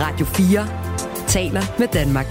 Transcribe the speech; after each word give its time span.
Radio 0.00 0.26
4 0.26 1.26
taler 1.26 1.62
med 1.78 1.88
Danmark. 1.88 2.26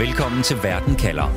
Velkommen 0.00 0.42
til 0.42 0.56
Verden 0.62 0.94
kalder. 0.94 1.28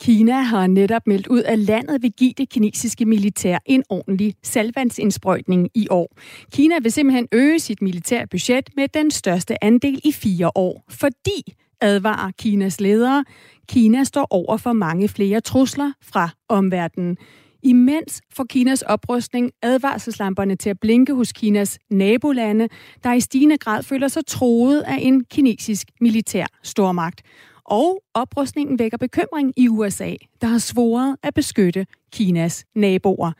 Kina 0.00 0.32
har 0.32 0.66
netop 0.66 1.06
meldt 1.06 1.26
ud, 1.26 1.42
at 1.42 1.58
landet 1.58 2.02
vil 2.02 2.12
give 2.12 2.32
det 2.38 2.48
kinesiske 2.48 3.04
militær 3.04 3.58
en 3.66 3.82
ordentlig 3.90 4.34
salvandsindsprøjtning 4.42 5.68
i 5.74 5.86
år. 5.90 6.16
Kina 6.52 6.74
vil 6.82 6.92
simpelthen 6.92 7.28
øge 7.32 7.58
sit 7.58 7.82
militære 7.82 8.26
budget 8.26 8.70
med 8.76 8.88
den 8.88 9.10
største 9.10 9.64
andel 9.64 10.00
i 10.04 10.12
fire 10.12 10.50
år, 10.54 10.84
fordi, 10.90 11.54
advarer 11.80 12.30
Kinas 12.38 12.80
ledere, 12.80 13.24
Kina 13.68 14.04
står 14.04 14.26
over 14.30 14.56
for 14.56 14.72
mange 14.72 15.08
flere 15.08 15.40
trusler 15.40 15.92
fra 16.02 16.28
omverdenen. 16.48 17.16
Imens 17.62 18.20
får 18.30 18.44
Kinas 18.44 18.82
oprustning 18.82 19.50
advarselslamperne 19.62 20.56
til 20.56 20.70
at 20.70 20.80
blinke 20.80 21.14
hos 21.14 21.32
Kinas 21.32 21.78
nabolande, 21.90 22.68
der 23.04 23.12
i 23.12 23.20
stigende 23.20 23.58
grad 23.58 23.82
føler 23.82 24.08
sig 24.08 24.26
troet 24.26 24.80
af 24.80 24.98
en 25.00 25.24
kinesisk 25.24 25.86
militær 26.00 26.46
stormagt. 26.62 27.22
Og 27.64 28.02
oprustningen 28.14 28.78
vækker 28.78 28.98
bekymring 28.98 29.52
i 29.56 29.68
USA, 29.68 30.14
der 30.40 30.46
har 30.46 30.58
svoret 30.58 31.16
at 31.22 31.34
beskytte 31.34 31.86
Kinas 32.12 32.64
naboer. 32.74 33.32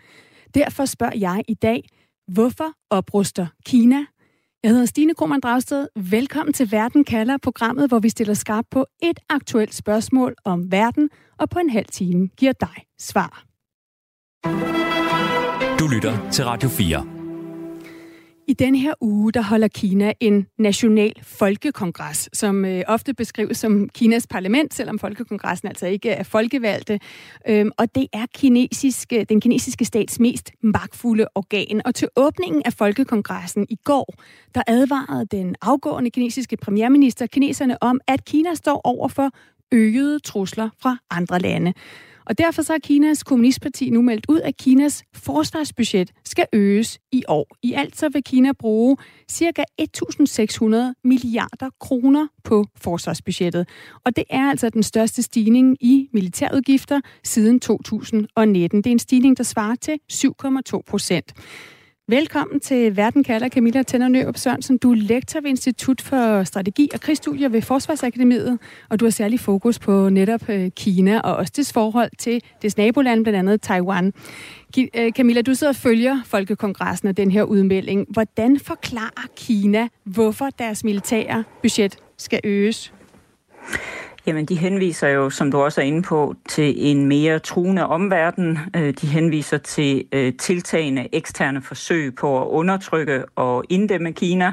Derfor 0.55 0.85
spørger 0.85 1.19
jeg 1.19 1.45
i 1.49 1.55
dag, 1.55 1.85
hvorfor 2.33 2.73
opruster 2.91 3.47
Kina? 3.67 4.05
Jeg 4.63 4.71
hedder 4.71 4.87
Stine 4.87 5.15
Krohmann 5.15 5.41
Dragsted. 5.41 5.89
Velkommen 6.11 6.53
til 6.53 6.73
Verden 6.73 7.05
kalder 7.05 7.37
programmet, 7.43 7.89
hvor 7.89 7.99
vi 7.99 8.09
stiller 8.09 8.35
skarp 8.35 8.65
på 8.71 8.87
et 9.03 9.21
aktuelt 9.29 9.75
spørgsmål 9.75 10.35
om 10.45 10.73
verden, 10.73 11.11
og 11.39 11.51
på 11.51 11.59
en 11.59 11.71
halv 11.71 11.87
time 11.87 12.29
giver 12.29 12.53
dig 12.53 12.85
svar. 12.99 13.52
Du 15.79 15.89
lytter 15.89 16.31
til 16.33 16.45
Radio 16.45 16.69
4. 16.69 17.07
I 18.49 18.53
den 18.53 18.75
her 18.75 18.95
uge, 19.01 19.33
der 19.33 19.43
holder 19.43 19.69
Kina 19.69 20.13
en 20.21 20.47
national 20.59 21.13
folkekongres, 21.23 22.29
som 22.33 22.65
øh, 22.65 22.83
ofte 22.89 23.15
beskrives 23.15 23.59
som 23.59 23.89
Kinas 23.89 24.27
parlament, 24.27 24.75
selvom 24.75 24.99
folkekongressen 24.99 25.69
altså 25.69 25.87
ikke 25.87 26.11
er 26.11 26.23
folkevalgte. 26.23 27.01
Øhm, 27.49 27.71
og 27.79 27.95
det 27.95 28.07
er 28.13 28.27
kinesiske, 28.35 29.21
øh, 29.21 29.27
den 29.29 29.41
kinesiske 29.41 29.85
stats 29.85 30.21
mest 30.21 30.51
magtfulde 30.61 31.27
organ. 31.35 31.83
Og 31.85 31.95
til 31.95 32.09
åbningen 32.17 32.63
af 32.65 32.73
folkekongressen 32.73 33.67
i 33.71 33.77
går, 33.85 34.15
der 34.55 34.63
advarede 34.67 35.27
den 35.27 35.57
afgående 35.63 36.11
kinesiske 36.11 36.57
premierminister 36.57 37.27
kineserne 37.27 37.83
om, 37.83 38.01
at 38.07 38.25
Kina 38.25 38.55
står 38.55 38.81
over 38.85 39.09
for 39.09 39.31
øgede 39.73 40.19
trusler 40.19 40.71
fra 40.83 40.97
andre 41.11 41.39
lande. 41.39 41.73
Og 42.25 42.39
derfor 42.39 42.63
så 42.63 42.73
har 42.73 42.79
Kinas 42.79 43.23
kommunistparti 43.23 43.91
nu 43.91 44.03
meldt 44.03 44.27
ud, 44.29 44.41
at 44.41 44.57
Kinas 44.57 45.03
forsvarsbudget 45.15 46.13
skal 46.25 46.47
øges 46.53 46.99
i 47.13 47.23
år. 47.29 47.57
I 47.63 47.73
alt 47.73 47.99
så 47.99 48.09
vil 48.09 48.25
Kina 48.25 48.53
bruge 48.53 48.97
ca. 49.33 49.65
1.600 49.83 51.01
milliarder 51.05 51.71
kroner 51.81 52.27
på 52.45 52.67
forsvarsbudgettet. 52.77 53.69
Og 54.05 54.17
det 54.17 54.25
er 54.31 54.51
altså 54.51 54.69
den 54.69 54.83
største 54.83 55.23
stigning 55.23 55.77
i 55.81 56.09
militærudgifter 56.13 57.01
siden 57.25 57.61
2019. 57.61 58.79
Det 58.79 58.87
er 58.87 58.93
en 58.93 58.99
stigning, 58.99 59.39
der 59.39 59.45
svarer 59.45 59.75
til 59.75 59.99
7,2 60.13 60.81
procent. 60.87 61.33
Velkommen 62.09 62.61
til 62.61 62.97
Verden 62.97 63.25
kalder 63.25 63.49
Camilla 63.49 63.83
Tænder 63.83 64.09
Nørup 64.09 64.37
Sørensen. 64.37 64.79
Du 64.79 64.93
er 64.93 64.97
lektor 64.97 65.41
ved 65.41 65.51
Institut 65.51 66.01
for 66.01 66.45
Strategi 66.45 66.89
og 66.95 67.01
Krigsstudier 67.01 67.49
ved 67.49 67.63
Forsvarsakademiet, 67.63 68.59
og 68.91 69.01
du 69.01 69.05
har 69.05 69.11
særlig 69.11 69.41
fokus 69.41 69.79
på 69.79 70.09
netop 70.09 70.49
øh, 70.49 70.71
Kina 70.77 71.21
og 71.21 71.37
også 71.37 71.53
dets 71.57 71.73
forhold 71.73 72.11
til 72.19 72.43
dets 72.63 72.77
naboland, 72.77 73.25
blandt 73.25 73.39
andet 73.39 73.63
Taiwan. 73.63 74.13
Øh, 74.79 75.13
Camilla, 75.13 75.43
du 75.43 75.55
sidder 75.55 75.73
og 75.73 75.77
følger 75.77 76.21
Folkekongressen 76.27 77.09
og 77.09 77.17
den 77.17 77.31
her 77.31 77.43
udmelding. 77.43 78.07
Hvordan 78.11 78.61
forklarer 78.61 79.27
Kina, 79.37 79.89
hvorfor 80.05 80.49
deres 80.59 80.85
militære 80.85 81.45
budget 81.63 81.97
skal 82.19 82.41
øges? 82.45 82.93
Jamen, 84.27 84.47
de 84.47 84.55
henviser 84.55 85.09
jo, 85.09 85.31
som 85.31 85.51
du 85.51 85.63
også 85.63 85.81
er 85.81 85.85
inde 85.85 86.03
på, 86.03 86.35
til 86.49 86.75
en 86.77 87.07
mere 87.07 87.39
truende 87.39 87.87
omverden. 87.87 88.59
Øh, 88.77 88.95
de 89.01 89.07
henviser 89.07 89.59
til 89.59 90.05
øh, 90.13 90.33
tiltagende 90.39 91.09
eksterne 91.13 91.63
forsøg 91.63 92.15
på 92.15 92.43
at 92.43 92.47
undertrykke 92.47 93.25
og 93.37 93.65
inddæmme 93.69 94.13
Kina. 94.13 94.53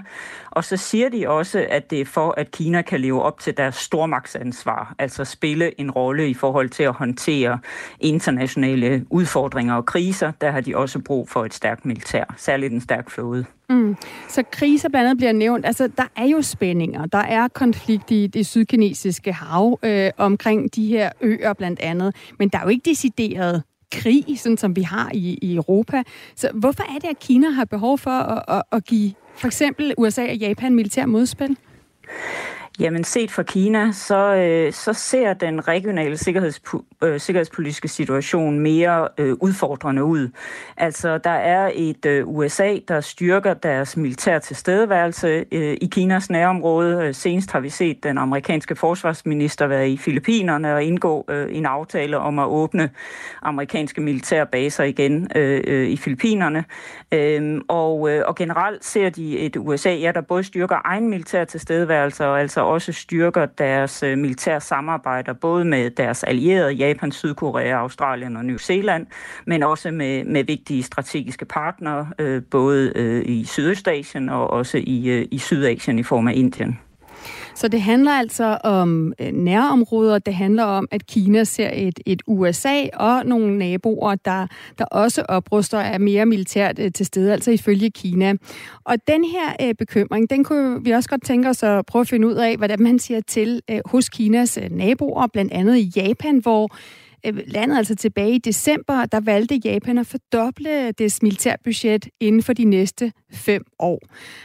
Og 0.52 0.64
så 0.64 0.78
siger 0.78 1.10
de 1.10 1.30
også, 1.30 1.66
at 1.70 1.90
det 1.90 2.02
er 2.02 2.06
for, 2.06 2.34
at 2.38 2.52
Kina 2.52 2.82
kan 2.82 3.02
leve 3.02 3.22
op 3.22 3.40
til 3.40 3.58
deres 3.58 3.76
stormagtsansvar, 3.76 4.96
altså 5.00 5.26
spille 5.26 5.80
en 5.80 5.92
rolle 5.92 6.30
i 6.30 6.34
forhold 6.34 6.70
til 6.70 6.84
at 6.84 6.94
håndtere 6.94 7.60
internationale 8.00 9.06
udfordringer 9.10 9.76
og 9.76 9.86
kriser. 9.86 10.32
Der 10.42 10.52
har 10.52 10.62
de 10.62 10.78
også 10.78 11.00
brug 11.00 11.30
for 11.30 11.46
et 11.46 11.54
stærkt 11.54 11.86
militær, 11.86 12.24
særligt 12.38 12.74
en 12.74 12.82
stærk 12.82 13.10
flåde. 13.10 13.46
Mm. 13.70 13.96
Så 14.30 14.44
kriser 14.52 14.90
blandt 14.90 15.06
andet 15.06 15.18
bliver 15.18 15.32
nævnt. 15.32 15.66
Altså, 15.66 15.90
der 15.98 16.08
er 16.16 16.26
jo 16.26 16.42
spændinger. 16.42 17.06
Der 17.06 17.18
er 17.18 17.48
konflikt 17.48 18.12
i 18.12 18.28
det 18.28 18.46
sydkinesiske 18.46 19.34
hav 19.34 19.80
øh, 19.84 20.12
omkring 20.18 20.76
de 20.76 20.88
her 20.88 21.12
øer 21.22 21.54
blandt 21.54 21.80
andet. 21.80 22.16
Men 22.40 22.50
der 22.50 22.58
er 22.58 22.64
jo 22.64 22.70
ikke 22.70 22.90
decideret 22.90 23.64
krig, 23.92 24.40
sådan 24.40 24.58
som 24.58 24.76
vi 24.76 24.82
har 24.82 25.12
i, 25.14 25.40
i 25.42 25.56
Europa. 25.56 26.04
Så 26.36 26.50
hvorfor 26.54 26.84
er 26.84 27.00
det, 27.00 27.08
at 27.08 27.20
Kina 27.20 27.50
har 27.50 27.66
behov 27.66 27.98
for 27.98 28.12
at, 28.12 28.44
at, 28.48 28.64
at 28.72 28.86
give 28.86 29.14
for 29.40 29.48
eksempel 29.48 29.94
USA 29.98 30.22
og 30.22 30.36
Japan 30.36 30.76
militær 30.76 31.06
modspil? 31.06 31.58
Jamen 32.80 33.04
set 33.04 33.32
fra 33.32 33.44
Kina, 33.44 33.92
så, 33.92 34.36
øh, 34.36 34.74
så 34.74 34.94
ser 34.94 35.34
den 35.34 35.68
regionale 35.68 36.16
sikkerhedspo- 36.16 36.86
øh, 37.04 37.20
sikkerhedspolitiske 37.20 37.88
situation 37.88 38.60
mere 38.60 39.08
øh, 39.18 39.36
udfordrende 39.42 40.04
ud. 40.04 40.30
Altså, 40.78 41.18
der 41.18 41.30
er 41.30 41.72
et 41.74 42.06
øh, 42.06 42.28
USA, 42.28 42.78
der 42.88 43.02
styrker 43.02 43.54
deres 43.54 43.98
militær 43.98 44.40
tilstedeværelse 44.40 45.46
øh, 45.52 45.78
i 45.82 45.90
Kinas 45.92 46.30
nærområde. 46.30 47.04
Øh, 47.04 47.14
senest 47.14 47.52
har 47.52 47.60
vi 47.60 47.70
set 47.70 48.04
den 48.04 48.18
amerikanske 48.18 48.76
forsvarsminister 48.76 49.68
være 49.68 49.90
i 49.90 49.98
Filippinerne 49.98 50.76
og 50.76 50.84
indgå 50.84 51.26
øh, 51.30 51.56
en 51.56 51.66
aftale 51.66 52.18
om 52.18 52.40
at 52.40 52.46
åbne 52.46 52.90
amerikanske 53.42 54.02
militærbaser 54.02 54.84
igen 54.84 55.28
øh, 55.36 55.62
øh, 55.68 55.88
i 55.88 55.98
Filippinerne. 55.98 56.66
Øh, 57.12 57.62
og, 57.68 58.10
øh, 58.12 58.24
og 58.28 58.36
generelt 58.36 58.86
ser 58.86 59.10
de 59.10 59.40
et 59.40 59.58
USA, 59.58 59.94
ja, 59.94 60.12
der 60.12 60.22
både 60.22 60.44
styrker 60.44 60.78
egen 60.86 61.10
militær 61.10 61.44
tilstedeværelse 61.44 62.26
og 62.26 62.40
altså 62.40 62.69
også 62.70 62.92
styrker 62.92 63.46
deres 63.46 64.04
øh, 64.04 64.18
militære 64.18 64.62
samarbejder, 64.62 65.34
både 65.34 65.66
med 65.66 65.90
deres 65.90 66.24
allierede, 66.24 66.72
Japan, 66.74 67.12
Sydkorea, 67.12 67.80
Australien 67.80 68.38
og 68.38 68.46
New 68.46 68.58
Zealand, 68.58 69.08
men 69.46 69.64
også 69.64 69.92
med, 69.92 70.24
med 70.24 70.44
vigtige 70.44 70.84
strategiske 70.84 71.46
partnere, 71.46 72.08
øh, 72.20 72.42
både 72.52 72.94
øh, 72.96 73.26
i 73.26 73.46
Sydøstasien 73.46 74.30
og 74.30 74.50
også 74.50 74.78
i, 74.78 75.24
i 75.32 75.38
Sydasien 75.38 76.00
i 76.00 76.04
form 76.04 76.28
af 76.28 76.34
Indien. 76.36 76.80
Så 77.60 77.68
det 77.68 77.82
handler 77.82 78.12
altså 78.12 78.58
om 78.64 79.14
øh, 79.20 79.32
nærområder, 79.32 80.20
det 80.20 80.34
handler 80.34 80.64
om, 80.64 80.88
at 80.92 81.06
Kina 81.06 81.44
ser 81.44 81.70
et, 81.74 82.00
et 82.06 82.22
USA 82.28 82.88
og 82.94 83.26
nogle 83.26 83.58
naboer, 83.58 84.16
der, 84.16 84.48
der 84.78 84.86
også 84.86 85.26
opruster 85.30 85.78
er 85.78 85.98
mere 85.98 86.26
militært 86.26 86.80
øh, 86.80 86.92
til 86.92 87.06
stede, 87.06 87.34
altså 87.34 87.52
ifølge 87.52 87.90
Kina. 87.90 88.34
Og 88.84 88.96
den 89.08 89.24
her 89.24 89.68
øh, 89.68 89.76
bekymring, 89.76 90.30
den 90.30 90.44
kunne 90.44 90.84
vi 90.84 90.92
også 90.92 91.10
godt 91.10 91.24
tænke 91.24 91.50
os 91.50 91.64
at 91.64 91.86
prøve 91.86 92.02
at 92.02 92.08
finde 92.08 92.28
ud 92.28 92.34
af, 92.34 92.58
hvordan 92.58 92.82
man 92.82 93.00
siger 93.00 93.22
til 93.28 93.62
øh, 93.72 93.80
hos 93.86 94.10
Kinas 94.10 94.60
øh, 94.64 94.72
naboer, 94.72 95.28
blandt 95.28 95.54
andet 95.54 95.78
i 95.78 95.92
Japan, 95.96 96.38
hvor 96.38 96.70
Øh, 97.26 97.40
landet 97.48 97.78
altså 97.78 97.96
tilbage 97.96 98.36
i 98.36 98.38
december, 98.38 99.06
der 99.06 99.20
valgte 99.20 99.56
Japan 99.56 99.98
at 99.98 100.08
fordoble 100.08 100.92
dets 100.92 101.22
militærbudget 101.22 102.10
inden 102.20 102.44
for 102.44 102.54
de 102.54 102.64
næste 102.64 103.12
fem 103.32 103.64
år. 103.80 104.00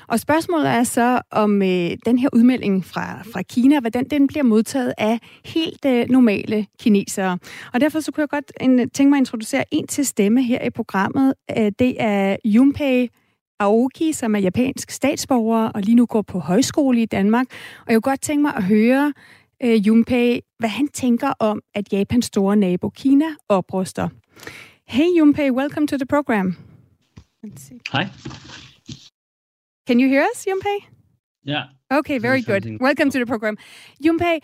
Og 0.08 0.20
spørgsmålet 0.20 0.68
er 0.68 0.82
så, 0.82 1.20
om 1.30 1.62
øh, 1.62 1.90
den 2.06 2.18
her 2.18 2.28
udmelding 2.32 2.84
fra, 2.84 3.22
fra 3.32 3.42
Kina, 3.42 3.80
hvordan 3.80 4.04
den 4.04 4.26
bliver 4.26 4.42
modtaget 4.42 4.94
af 4.98 5.18
helt 5.44 5.84
øh, 5.84 6.06
normale 6.08 6.66
kinesere. 6.80 7.38
Og 7.72 7.80
derfor 7.80 8.00
så 8.00 8.12
kunne 8.12 8.20
jeg 8.20 8.28
godt 8.28 8.52
en, 8.60 8.90
tænke 8.90 9.10
mig 9.10 9.16
at 9.16 9.20
introducere 9.20 9.64
en 9.70 9.86
til 9.86 10.06
stemme 10.06 10.42
her 10.42 10.64
i 10.64 10.70
programmet. 10.70 11.34
Øh, 11.58 11.72
det 11.78 11.96
er 11.98 12.36
Junpei 12.44 13.08
Aoki, 13.60 14.12
som 14.12 14.34
er 14.34 14.38
japansk 14.38 14.90
statsborger 14.90 15.68
og 15.68 15.82
lige 15.82 15.94
nu 15.94 16.06
går 16.06 16.22
på 16.22 16.38
højskole 16.38 17.02
i 17.02 17.06
Danmark. 17.06 17.46
Og 17.86 17.92
jeg 17.92 18.02
kunne 18.02 18.10
godt 18.10 18.20
tænke 18.20 18.42
mig 18.42 18.52
at 18.56 18.62
høre, 18.64 19.12
øh, 19.64 19.86
Junpei, 19.86 20.40
hvad 20.58 20.68
han 20.68 20.88
tænker 20.88 21.32
om, 21.38 21.62
at 21.74 21.92
Japans 21.92 22.24
store 22.24 22.56
nabo 22.56 22.88
Kina 22.88 23.26
opruster. 23.48 24.08
Hey 24.86 25.08
Junpei, 25.18 25.50
welcome 25.50 25.86
to 25.86 25.96
the 25.96 26.06
program. 26.06 26.56
Hi. 27.92 28.04
Can 29.86 30.00
you 30.00 30.08
hear 30.08 30.24
us, 30.32 30.46
Junpei? 30.46 30.78
Yeah. 31.46 31.64
Okay, 31.90 32.18
very 32.18 32.42
good. 32.42 32.80
Welcome 32.80 33.10
to 33.10 33.18
the 33.18 33.26
program. 33.26 33.56
Junpei, 34.04 34.40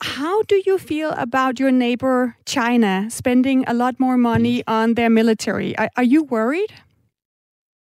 how 0.00 0.42
do 0.42 0.56
you 0.66 0.78
feel 0.78 1.10
about 1.10 1.60
your 1.60 1.70
neighbor 1.70 2.36
China 2.46 3.06
spending 3.10 3.64
a 3.66 3.74
lot 3.74 3.94
more 3.98 4.16
money 4.16 4.62
on 4.66 4.94
their 4.94 5.10
military? 5.10 5.76
Are, 5.78 5.90
are 5.96 6.04
you 6.14 6.24
worried? 6.24 6.72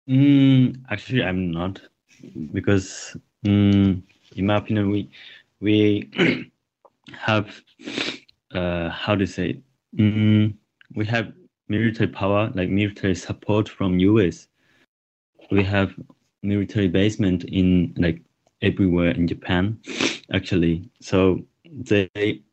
Mm, 0.09 0.75
actually, 0.89 1.23
I'm 1.23 1.51
not, 1.51 1.81
because 2.53 3.17
mm, 3.45 4.01
in 4.35 4.45
my 4.45 4.57
opinion, 4.57 4.89
we 4.91 5.09
we 5.59 6.09
have 7.13 7.61
uh, 8.53 8.89
how 8.89 9.15
to 9.15 9.25
say 9.25 9.59
mm, 9.97 10.53
we 10.95 11.05
have 11.05 11.33
military 11.67 12.07
power, 12.07 12.51
like 12.53 12.69
military 12.69 13.15
support 13.15 13.67
from 13.67 13.99
US. 13.99 14.47
We 15.51 15.63
have 15.63 15.93
military 16.43 16.87
basement 16.87 17.43
in 17.45 17.93
like 17.97 18.21
everywhere 18.61 19.11
in 19.11 19.27
Japan, 19.27 19.79
actually. 20.33 20.89
So 21.01 21.43
they 21.65 22.09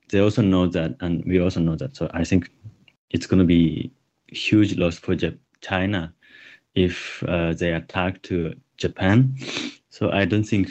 they 0.09 0.19
also 0.21 0.43
know 0.43 0.67
that, 0.69 0.97
and 1.01 1.25
we 1.25 1.41
also 1.41 1.61
know 1.61 1.77
that. 1.77 1.97
So 1.97 2.11
I 2.15 2.25
think 2.25 2.51
it's 3.11 3.27
going 3.27 3.39
to 3.39 3.47
be 3.47 3.93
huge 4.29 4.77
loss 4.77 4.99
for 4.99 5.17
China 5.61 6.13
if 6.75 7.23
uh, 7.29 7.53
they 7.53 7.73
attack 7.73 8.23
to 8.23 8.55
Japan. 8.77 9.37
So 9.91 10.11
I 10.11 10.25
don't 10.25 10.45
think 10.45 10.71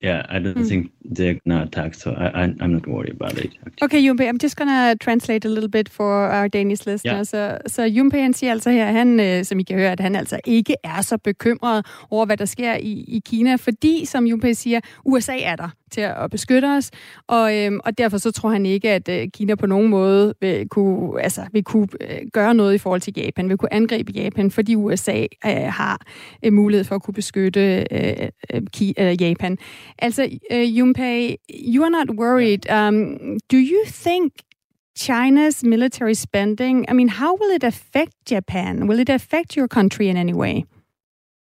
yeah, 0.00 0.24
I 0.28 0.38
don't 0.38 0.56
mm. 0.56 0.68
think 0.68 0.92
they're 1.04 1.40
gonna 1.44 1.62
attack, 1.62 1.94
so 1.94 2.12
I, 2.12 2.26
I, 2.26 2.44
am 2.44 2.72
not 2.72 2.86
worried 2.86 3.14
about 3.14 3.32
it. 3.32 3.52
Actually. 3.66 3.82
Okay, 3.82 4.02
Jumpe, 4.02 4.28
I'm 4.28 4.38
just 4.38 4.56
gonna 4.56 4.94
translate 4.96 5.44
a 5.44 5.48
little 5.48 5.68
bit 5.68 5.88
for 5.88 6.30
our 6.30 6.48
Danish 6.48 6.86
listeners. 6.86 7.30
Yeah. 7.32 7.58
Så, 7.58 7.58
så 7.66 7.82
Jumpe, 7.82 8.20
han 8.20 8.34
siger 8.34 8.52
altså 8.52 8.70
her, 8.70 8.86
han, 8.86 9.20
øh, 9.20 9.44
som 9.44 9.58
I 9.58 9.62
kan 9.62 9.78
høre, 9.78 9.92
at 9.92 10.00
han 10.00 10.16
altså 10.16 10.40
ikke 10.46 10.76
er 10.84 11.02
så 11.02 11.18
bekymret 11.18 11.86
over, 12.10 12.26
hvad 12.26 12.36
der 12.36 12.44
sker 12.44 12.74
i, 12.74 13.04
i 13.08 13.22
Kina, 13.24 13.56
fordi, 13.56 14.04
som 14.04 14.26
Jumpe 14.26 14.54
siger, 14.54 14.80
USA 15.04 15.38
er 15.38 15.56
der 15.56 15.68
til 15.90 16.00
at 16.00 16.30
beskytte 16.30 16.66
os, 16.66 16.90
og, 17.26 17.56
øhm, 17.56 17.80
og 17.84 17.98
derfor 17.98 18.18
så 18.18 18.30
tror 18.30 18.50
han 18.50 18.66
ikke, 18.66 18.90
at 18.90 19.08
øh, 19.08 19.28
Kina 19.34 19.54
på 19.54 19.66
nogen 19.66 19.88
måde 19.88 20.34
vil 20.40 20.68
kunne, 20.68 21.22
altså, 21.22 21.42
vil 21.52 21.64
kunne 21.64 21.88
øh, 22.00 22.18
gøre 22.32 22.54
noget 22.54 22.74
i 22.74 22.78
forhold 22.78 23.00
til 23.00 23.14
Japan, 23.16 23.48
vil 23.48 23.56
kunne 23.56 23.72
angribe 23.72 24.12
Japan, 24.12 24.50
fordi 24.50 24.74
USA 24.74 25.26
øh, 25.46 25.52
har 25.52 26.00
øh, 26.44 26.52
mulighed 26.52 26.84
for 26.84 26.94
at 26.94 27.02
kunne 27.02 27.14
beskytte 27.14 27.84
øh, 27.90 28.28
øh, 28.54 28.62
Ki, 28.72 28.94
øh, 28.98 29.22
Japan. 29.22 29.58
Altså, 29.98 30.28
øh, 30.52 30.78
Junpei, 30.78 31.36
you 31.50 31.84
are 31.84 31.90
not 31.90 32.10
worried. 32.18 32.62
Um, 32.70 33.18
do 33.52 33.56
you 33.56 33.80
think 33.86 34.32
China's 34.98 35.62
military 35.64 36.14
spending, 36.14 36.84
I 36.90 36.92
mean, 36.92 37.08
how 37.08 37.34
will 37.40 37.54
it 37.54 37.64
affect 37.64 38.14
Japan? 38.30 38.88
Will 38.88 38.98
it 38.98 39.08
affect 39.08 39.56
your 39.56 39.68
country 39.68 40.08
in 40.08 40.16
any 40.16 40.32
way? 40.32 40.64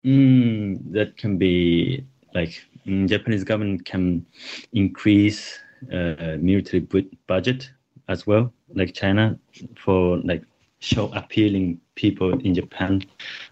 Mm, 0.05 0.91
that 0.93 1.17
can 1.17 1.37
be 1.37 2.03
like 2.33 2.65
Japanese 2.85 3.43
government 3.43 3.85
can 3.85 4.25
increase 4.73 5.59
uh, 5.91 6.37
military 6.39 6.87
budget 7.27 7.71
as 8.07 8.27
well, 8.27 8.53
like 8.73 8.93
China, 8.93 9.39
for 9.75 10.17
like 10.19 10.43
show 10.79 11.11
appealing 11.13 11.79
people 11.95 12.37
in 12.39 12.53
Japan, 12.53 13.01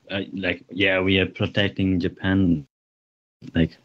uh, 0.10 0.22
like 0.34 0.64
yeah, 0.72 1.00
we 1.00 1.18
are 1.20 1.26
protecting 1.26 2.00
Japan, 2.00 2.68
like 3.56 3.78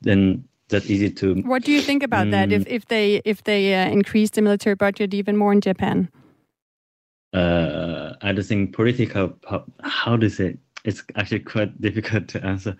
then 0.00 0.44
that's 0.68 0.88
easy 0.88 1.10
to. 1.10 1.34
What 1.42 1.64
do 1.64 1.72
you 1.72 1.80
think 1.80 2.02
about 2.02 2.30
that? 2.30 2.52
If 2.52 2.64
mm. 2.64 2.68
if 2.68 2.86
they 2.86 3.20
if 3.24 3.44
they 3.44 3.74
uh, 3.74 3.88
increase 3.88 4.30
the 4.30 4.42
military 4.42 4.76
budget 4.76 5.12
even 5.14 5.36
more 5.36 5.52
in 5.52 5.60
Japan? 5.60 6.08
Uh, 7.32 8.14
I 8.22 8.32
don't 8.32 8.44
think 8.44 8.74
political. 8.74 9.36
How 9.82 10.16
to 10.16 10.30
say? 10.30 10.56
It's 10.84 11.02
actually 11.16 11.40
quite 11.40 11.80
difficult 11.86 12.28
to 12.28 12.44
answer. 12.44 12.76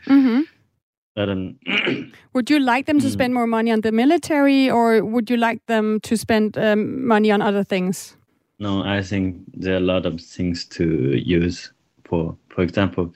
Would 2.33 2.51
you 2.51 2.59
like 2.59 2.87
them 2.87 2.99
to 3.01 3.09
spend 3.09 3.35
more 3.35 3.47
money 3.47 3.71
on 3.71 3.83
the 3.83 3.93
military, 3.93 4.69
or 4.69 5.05
would 5.05 5.31
you 5.31 5.37
like 5.37 5.65
them 5.67 6.01
to 6.01 6.17
spend 6.17 6.59
um, 6.59 7.07
money 7.07 7.31
on 7.31 7.41
other 7.41 7.63
things? 7.63 8.17
No, 8.59 8.83
I 8.83 9.03
think 9.03 9.37
there 9.55 9.75
are 9.75 9.79
a 9.79 9.81
lot 9.81 10.07
of 10.07 10.21
things 10.21 10.65
to 10.67 11.17
use. 11.17 11.73
For 12.05 12.37
for 12.49 12.63
example, 12.63 13.15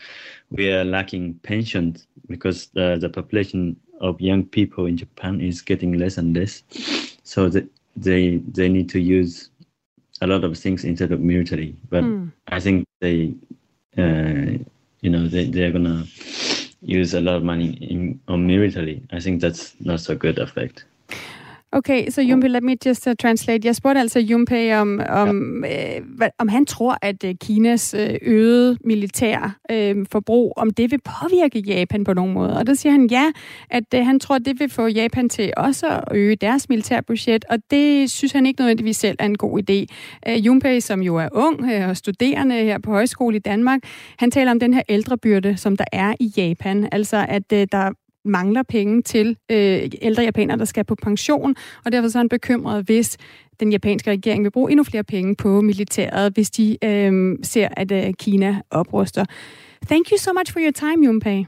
we 0.50 0.70
are 0.72 0.84
lacking 0.84 1.34
pensions 1.42 2.06
because 2.28 2.66
the, 2.74 2.98
the 3.00 3.08
population 3.08 3.76
of 4.00 4.20
young 4.20 4.44
people 4.44 4.86
in 4.86 4.96
Japan 4.96 5.40
is 5.40 5.60
getting 5.60 5.98
less 5.98 6.18
and 6.18 6.36
less. 6.36 6.62
So 7.24 7.48
that 7.48 7.66
they 7.96 8.38
they 8.52 8.68
need 8.68 8.88
to 8.90 9.00
use 9.00 9.50
a 10.20 10.26
lot 10.26 10.44
of 10.44 10.56
things 10.56 10.84
instead 10.84 11.12
of 11.12 11.20
military. 11.20 11.76
But 11.90 12.04
mm. 12.04 12.32
I 12.48 12.60
think 12.60 12.86
they, 13.00 13.34
uh, 13.96 14.58
you 15.00 15.10
know, 15.10 15.28
they 15.28 15.50
they're 15.50 15.72
gonna 15.72 16.06
use 16.82 17.14
a 17.14 17.20
lot 17.20 17.36
of 17.36 17.42
money 17.42 17.72
in, 17.80 18.20
on 18.28 18.46
military. 18.46 19.02
I 19.12 19.20
think 19.20 19.40
that's 19.40 19.75
not 19.80 20.00
so 20.00 20.14
good 20.16 20.38
effect. 20.38 20.84
Okay, 21.73 22.11
så 22.11 22.23
Jumpe, 22.23 22.49
let 22.49 22.62
me 22.62 22.76
just 22.87 23.06
uh, 23.06 23.12
translate. 23.23 23.67
Jeg 23.67 23.76
spurgte 23.76 24.00
altså 24.00 24.20
Jumpe, 24.20 24.76
om, 24.76 25.00
om, 25.09 25.65
ja. 25.65 25.97
øh, 25.97 26.05
hvad, 26.17 26.29
om 26.38 26.49
han 26.49 26.67
tror, 26.67 26.99
at 27.03 27.25
øh, 27.25 27.35
Kinas 27.41 27.94
øh, 27.94 28.15
øgede 28.23 28.79
militær 28.85 29.59
øh, 29.70 30.06
forbrug, 30.12 30.53
om 30.56 30.70
det 30.70 30.91
vil 30.91 31.00
påvirke 31.20 31.59
Japan 31.59 32.05
på 32.05 32.15
nogen 32.15 32.32
måde. 32.32 32.56
Og 32.56 32.67
der 32.67 32.75
siger 32.75 32.93
han 32.93 33.06
ja, 33.11 33.32
at 33.70 33.85
øh, 33.94 34.06
han 34.06 34.20
tror, 34.20 34.35
at 34.35 34.44
det 34.44 34.61
vil 34.61 34.70
få 34.70 34.87
Japan 34.87 35.29
til 35.29 35.53
også 35.56 35.88
at 35.88 36.05
øge 36.17 36.37
deres 36.37 36.69
militærbudget, 36.69 37.44
og 37.50 37.59
det 37.70 38.11
synes 38.11 38.32
han 38.32 38.47
ikke 38.47 38.61
nødvendigvis 38.61 38.97
selv 38.97 39.17
er 39.19 39.26
en 39.26 39.38
god 39.38 39.61
idé. 39.61 39.94
Øh, 40.29 40.47
Jumpe, 40.47 40.81
som 40.81 41.03
jo 41.03 41.17
er 41.17 41.29
ung 41.32 41.73
øh, 41.73 41.88
og 41.88 41.97
studerende 41.97 42.55
her 42.55 42.79
på 42.79 42.91
højskole 42.91 43.37
i 43.37 43.41
Danmark, 43.41 43.81
han 44.19 44.31
taler 44.31 44.50
om 44.50 44.61
den 44.61 44.75
her 44.75 44.82
ældrebyrde, 44.88 45.56
som 45.56 45.76
der 45.76 45.85
er 45.93 46.15
i 46.20 46.32
Japan. 46.37 46.88
Altså, 46.93 47.26
at 47.29 47.53
øh, 47.53 47.67
der 47.73 47.91
mangler 48.25 48.62
penge 48.62 49.03
til 49.03 49.37
øh, 49.50 49.91
ældre 50.03 50.23
japanere, 50.23 50.59
der 50.59 50.65
skal 50.65 50.85
på 50.85 50.94
pension, 50.94 51.55
og 51.85 51.93
derfor 51.93 52.09
så 52.09 52.19
er 52.19 52.20
han 52.20 52.29
bekymret, 52.29 52.85
hvis 52.85 53.17
den 53.61 53.73
japanske 53.73 54.11
regering 54.11 54.44
vil 54.44 54.50
bruge 54.50 54.70
endnu 54.70 54.85
flere 54.85 55.05
penge 55.05 55.37
på 55.37 55.61
militæret, 55.61 56.32
hvis 56.35 56.50
de 56.50 56.85
øh, 56.85 57.37
ser, 57.43 57.69
at 57.76 57.93
øh, 57.93 58.15
Kina 58.19 58.61
opruster. 58.70 59.25
Thank 59.87 60.11
you 60.11 60.19
so 60.19 60.31
much 60.32 60.53
for 60.53 60.61
your 60.61 60.70
time, 60.70 61.06
Junpei. 61.06 61.47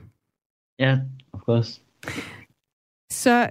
Yeah, 0.81 0.99
of 1.33 1.41
course. 1.41 1.81
Så 3.11 3.49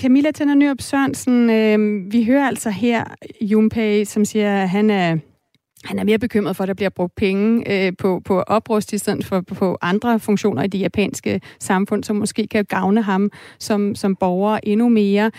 Camilla 0.00 0.30
Tænder 0.30 0.54
Nyrup 0.54 0.80
Sørensen, 0.80 1.50
øh, 1.50 2.12
vi 2.12 2.24
hører 2.24 2.46
altså 2.46 2.70
her 2.70 3.04
Junpei, 3.40 4.04
som 4.04 4.24
siger, 4.24 4.62
at 4.62 4.68
han 4.68 4.90
er 4.90 5.18
han 5.84 5.98
er 5.98 6.04
mere 6.04 6.18
bekymret 6.18 6.56
for, 6.56 6.64
at 6.64 6.68
der 6.68 6.74
bliver 6.74 6.88
brugt 6.90 7.14
penge 7.14 7.72
øh, 7.86 7.92
på, 7.98 8.20
på 8.24 8.40
oprust 8.40 8.92
i 8.92 8.98
stedet 8.98 9.24
for 9.24 9.40
på 9.40 9.78
andre 9.80 10.20
funktioner 10.20 10.62
i 10.62 10.66
det 10.66 10.80
japanske 10.80 11.40
samfund, 11.60 12.04
som 12.04 12.16
måske 12.16 12.46
kan 12.46 12.64
gavne 12.64 13.02
ham 13.02 13.30
som, 13.58 13.94
som 13.94 14.16
borger 14.16 14.58
endnu 14.62 14.88
mere. 14.88 15.30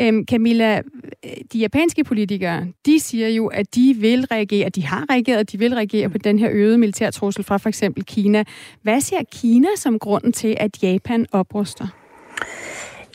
Øhm, 0.00 0.24
Camilla, 0.30 0.78
øh, 1.24 1.30
de 1.52 1.58
japanske 1.58 2.04
politikere, 2.04 2.66
de 2.86 3.00
siger 3.00 3.28
jo, 3.28 3.46
at 3.46 3.74
de 3.74 3.96
vil 3.98 4.26
reagere, 4.30 4.68
de 4.68 4.86
har 4.86 5.06
reageret, 5.10 5.52
de 5.52 5.58
vil 5.58 5.74
reagere 5.74 6.08
på 6.08 6.18
den 6.18 6.38
her 6.38 6.48
øgede 6.52 6.78
militærtrussel 6.78 7.44
fra 7.44 7.56
for 7.56 7.68
eksempel 7.68 8.04
Kina. 8.04 8.44
Hvad 8.82 9.00
ser 9.00 9.22
Kina 9.32 9.68
som 9.76 9.98
grunden 9.98 10.32
til, 10.32 10.56
at 10.60 10.82
Japan 10.82 11.26
opruster? 11.32 12.03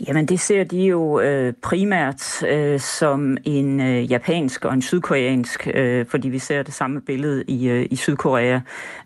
Jamen 0.07 0.25
det 0.25 0.39
ser 0.39 0.63
de 0.63 0.85
jo 0.85 1.19
øh, 1.19 1.53
primært 1.61 2.43
øh, 2.43 2.79
som 2.79 3.37
en 3.43 3.79
øh, 3.79 4.11
japansk 4.11 4.65
og 4.65 4.73
en 4.73 4.81
sydkoreansk, 4.81 5.67
øh, 5.73 6.05
fordi 6.05 6.29
vi 6.29 6.39
ser 6.39 6.63
det 6.63 6.73
samme 6.73 7.01
billede 7.01 7.43
i, 7.47 7.69
øh, 7.69 7.87
i 7.91 7.95
Sydkorea, 7.95 8.59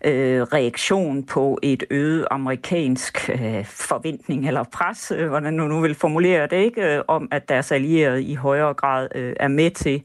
øh, 0.04 0.42
reaktion 0.42 1.22
på 1.22 1.58
et 1.62 1.84
øget 1.90 2.26
amerikansk 2.30 3.30
øh, 3.30 3.64
forventning 3.64 4.48
eller 4.48 4.62
pres, 4.62 5.12
øh, 5.16 5.28
hvordan 5.28 5.58
du 5.58 5.64
nu 5.64 5.80
vil 5.80 5.94
formulere 5.94 6.46
det, 6.46 6.56
ikke, 6.56 6.94
øh, 6.96 7.02
om 7.08 7.28
at 7.30 7.48
deres 7.48 7.72
allierede 7.72 8.22
i 8.22 8.34
højere 8.34 8.74
grad 8.74 9.08
øh, 9.14 9.32
er 9.40 9.48
med 9.48 9.70
til 9.70 10.02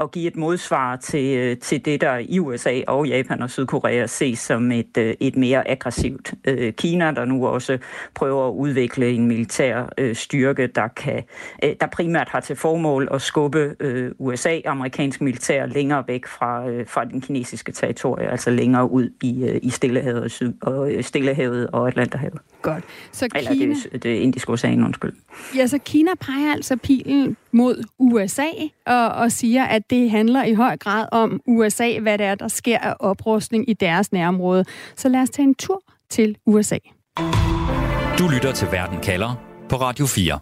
at 0.00 0.10
give 0.10 0.26
et 0.26 0.36
modsvar 0.36 0.96
til, 0.96 1.36
øh, 1.36 1.56
til 1.56 1.84
det, 1.84 2.00
der 2.00 2.16
i 2.18 2.38
USA 2.38 2.80
og 2.86 3.06
Japan 3.06 3.42
og 3.42 3.50
Sydkorea 3.50 4.06
ses 4.06 4.38
som 4.38 4.72
et, 4.72 4.96
øh, 4.98 5.14
et 5.20 5.36
mere 5.36 5.68
aggressivt 5.68 6.34
øh, 6.44 6.72
Kina, 6.72 7.10
der 7.10 7.24
nu 7.24 7.46
også 7.46 7.78
prøver 8.14 8.48
at 8.48 8.52
udvikle 8.52 9.10
en 9.10 9.26
militær 9.26 9.92
øh, 9.98 10.16
styrke, 10.16 10.66
der, 10.66 10.88
kan, 10.88 11.22
øh, 11.64 11.74
der 11.80 11.86
primært 11.86 12.28
har 12.28 12.40
til 12.40 12.56
formål 12.56 13.08
at 13.12 13.22
skubbe 13.22 13.74
øh, 13.80 14.12
USA, 14.18 14.60
amerikansk 14.66 15.20
militær, 15.20 15.66
længere 15.66 16.04
væk 16.08 16.26
fra, 16.26 16.68
øh, 16.68 16.86
fra 16.86 17.04
den 17.04 17.20
kinesiske 17.20 17.72
territorie, 17.72 18.30
altså 18.30 18.50
længere 18.50 18.90
ud 18.90 19.10
i, 19.22 19.44
øh, 19.44 19.60
i 19.62 19.70
Stillehavet, 19.70 20.22
og, 20.22 20.30
Syd, 20.30 20.52
og, 20.62 20.92
øh, 20.92 21.04
Stillehavet 21.04 21.66
og 21.70 21.88
Atlanterhavet. 21.88 22.40
Godt. 22.62 22.84
Så 23.12 23.28
Eller 23.34 23.50
Kina... 23.52 23.74
det, 23.92 24.02
det 24.02 24.16
indiske 24.16 24.52
ocean, 24.52 24.84
undskyld. 24.84 25.12
Ja, 25.56 25.66
så 25.66 25.78
Kina 25.78 26.10
peger 26.20 26.52
altså 26.52 26.76
pilen 26.76 27.36
mod 27.52 27.84
USA 27.98 28.48
og, 28.86 29.08
og 29.08 29.32
siger, 29.32 29.64
at 29.64 29.81
det 29.90 30.10
handler 30.10 30.44
i 30.44 30.54
høj 30.54 30.76
grad 30.76 31.06
om 31.12 31.40
USA, 31.46 31.98
hvad 31.98 32.18
det 32.18 32.26
er, 32.26 32.34
der 32.34 32.48
sker 32.48 32.78
af 32.78 32.94
oprustning 33.00 33.70
i 33.70 33.72
deres 33.72 34.12
nærområde. 34.12 34.64
Så 34.96 35.08
lad 35.08 35.20
os 35.20 35.30
tage 35.30 35.44
en 35.44 35.54
tur 35.54 35.82
til 36.10 36.36
USA. 36.46 36.78
Du 38.18 38.28
lytter 38.34 38.52
til 38.54 38.68
Verden 38.72 39.00
kalder 39.00 39.34
på 39.68 39.76
Radio 39.76 40.06
4. 40.06 40.38